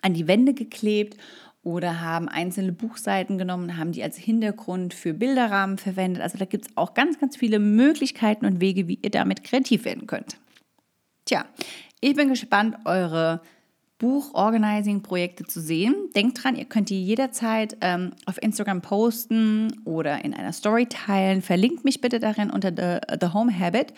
an 0.07 0.13
die 0.13 0.27
Wände 0.27 0.53
geklebt 0.53 1.17
oder 1.63 2.01
haben 2.01 2.29
einzelne 2.29 2.71
Buchseiten 2.71 3.37
genommen, 3.37 3.77
haben 3.77 3.91
die 3.91 4.01
als 4.01 4.17
Hintergrund 4.17 4.93
für 4.93 5.13
Bilderrahmen 5.13 5.77
verwendet. 5.77 6.23
Also 6.23 6.37
da 6.37 6.45
gibt 6.45 6.67
es 6.67 6.77
auch 6.77 6.93
ganz, 6.93 7.19
ganz 7.19 7.35
viele 7.35 7.59
Möglichkeiten 7.59 8.45
und 8.45 8.61
Wege, 8.61 8.87
wie 8.87 8.99
ihr 9.01 9.11
damit 9.11 9.43
kreativ 9.43 9.83
werden 9.83 10.07
könnt. 10.07 10.37
Tja, 11.25 11.45
ich 11.99 12.15
bin 12.15 12.29
gespannt, 12.29 12.77
eure 12.85 13.41
Buch-Organizing-Projekte 13.99 15.45
zu 15.45 15.59
sehen. 15.59 15.95
Denkt 16.15 16.43
dran, 16.43 16.55
ihr 16.55 16.65
könnt 16.65 16.89
die 16.89 17.03
jederzeit 17.03 17.77
ähm, 17.81 18.11
auf 18.25 18.41
Instagram 18.41 18.81
posten 18.81 19.81
oder 19.85 20.23
in 20.23 20.33
einer 20.33 20.53
Story 20.53 20.85
teilen. 20.85 21.41
Verlinkt 21.41 21.83
mich 21.83 21.99
bitte 21.99 22.19
darin 22.19 22.51
unter 22.51 22.69
The, 22.69 23.15
The 23.19 23.33
Home 23.33 23.57
Habit 23.57 23.93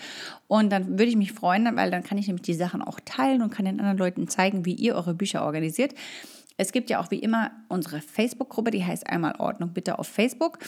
und 0.47 0.71
dann 0.71 0.87
würde 0.97 1.05
ich 1.05 1.17
mich 1.17 1.33
freuen, 1.33 1.75
weil 1.75 1.91
dann 1.91 2.03
kann 2.03 2.17
ich 2.17 2.27
nämlich 2.27 2.43
die 2.43 2.53
Sachen 2.53 2.81
auch 2.81 2.99
teilen 3.03 3.41
und 3.41 3.49
kann 3.49 3.65
den 3.65 3.79
anderen 3.79 3.97
Leuten 3.97 4.27
zeigen, 4.27 4.65
wie 4.65 4.73
ihr 4.73 4.95
eure 4.95 5.13
Bücher 5.13 5.43
organisiert. 5.43 5.93
Es 6.59 6.73
gibt 6.73 6.89
ja 6.89 6.99
auch 6.99 7.09
wie 7.09 7.19
immer 7.19 7.51
unsere 7.69 8.01
Facebook-Gruppe, 8.01 8.71
die 8.71 8.83
heißt 8.83 9.07
einmal 9.07 9.35
Ordnung 9.39 9.69
bitte 9.69 9.97
auf 9.97 10.09
Facebook. 10.09 10.59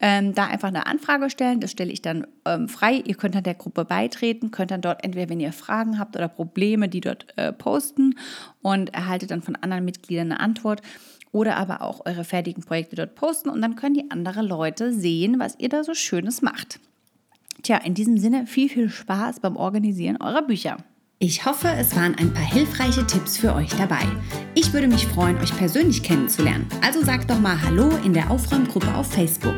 Ähm, 0.00 0.34
da 0.34 0.46
einfach 0.46 0.66
eine 0.66 0.86
Anfrage 0.86 1.30
stellen, 1.30 1.60
das 1.60 1.70
stelle 1.70 1.92
ich 1.92 2.02
dann 2.02 2.26
ähm, 2.44 2.68
frei. 2.68 2.94
Ihr 3.04 3.14
könnt 3.14 3.36
dann 3.36 3.44
der 3.44 3.54
Gruppe 3.54 3.84
beitreten, 3.84 4.50
könnt 4.50 4.72
dann 4.72 4.80
dort 4.80 5.04
entweder, 5.04 5.28
wenn 5.28 5.38
ihr 5.38 5.52
Fragen 5.52 6.00
habt 6.00 6.16
oder 6.16 6.26
Probleme, 6.26 6.88
die 6.88 7.00
dort 7.00 7.26
äh, 7.36 7.52
posten 7.52 8.18
und 8.60 8.92
erhaltet 8.92 9.30
dann 9.30 9.40
von 9.40 9.54
anderen 9.54 9.84
Mitgliedern 9.84 10.32
eine 10.32 10.40
Antwort 10.40 10.82
oder 11.30 11.56
aber 11.56 11.80
auch 11.80 12.04
eure 12.06 12.24
fertigen 12.24 12.64
Projekte 12.64 12.96
dort 12.96 13.14
posten 13.14 13.48
und 13.48 13.62
dann 13.62 13.76
können 13.76 13.94
die 13.94 14.10
anderen 14.10 14.48
Leute 14.48 14.92
sehen, 14.92 15.38
was 15.38 15.54
ihr 15.60 15.68
da 15.68 15.84
so 15.84 15.94
Schönes 15.94 16.42
macht. 16.42 16.80
Tja, 17.62 17.76
in 17.76 17.94
diesem 17.94 18.18
Sinne 18.18 18.48
viel, 18.48 18.68
viel 18.68 18.90
Spaß 18.90 19.38
beim 19.38 19.54
Organisieren 19.54 20.16
eurer 20.20 20.42
Bücher. 20.42 20.78
Ich 21.18 21.46
hoffe, 21.46 21.68
es 21.68 21.96
waren 21.96 22.14
ein 22.16 22.34
paar 22.34 22.44
hilfreiche 22.44 23.06
Tipps 23.06 23.38
für 23.38 23.54
euch 23.54 23.70
dabei. 23.78 24.02
Ich 24.54 24.74
würde 24.74 24.86
mich 24.86 25.06
freuen, 25.06 25.38
euch 25.38 25.56
persönlich 25.56 26.02
kennenzulernen. 26.02 26.68
Also 26.82 27.02
sagt 27.02 27.30
doch 27.30 27.38
mal 27.40 27.58
Hallo 27.62 27.88
in 28.04 28.12
der 28.12 28.30
Aufräumgruppe 28.30 28.94
auf 28.94 29.10
Facebook. 29.12 29.56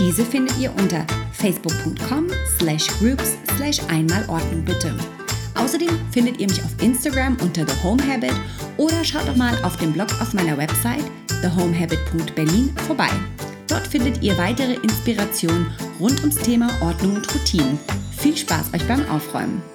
Diese 0.00 0.24
findet 0.24 0.58
ihr 0.58 0.74
unter 0.74 1.06
facebook.com 1.32 2.28
slash 2.58 2.86
groups 2.98 3.36
slash 3.54 3.80
einmalordnung 3.90 4.64
bitte. 4.64 4.96
Außerdem 5.56 5.90
findet 6.10 6.40
ihr 6.40 6.48
mich 6.48 6.62
auf 6.64 6.82
Instagram 6.82 7.36
unter 7.42 7.66
The 7.68 7.82
Home 7.82 8.02
Habit 8.02 8.34
oder 8.78 9.04
schaut 9.04 9.28
doch 9.28 9.36
mal 9.36 9.62
auf 9.62 9.76
dem 9.76 9.92
Blog 9.92 10.08
auf 10.22 10.32
meiner 10.32 10.56
Website 10.56 11.04
thehomehabit.berlin 11.42 12.74
vorbei. 12.86 13.10
Dort 13.68 13.86
findet 13.86 14.22
ihr 14.22 14.38
weitere 14.38 14.76
Inspirationen 14.76 15.66
rund 16.00 16.18
ums 16.20 16.36
Thema 16.36 16.70
Ordnung 16.80 17.16
und 17.16 17.34
Routinen. 17.34 17.78
Viel 18.16 18.38
Spaß 18.38 18.72
euch 18.72 18.88
beim 18.88 19.06
Aufräumen! 19.10 19.73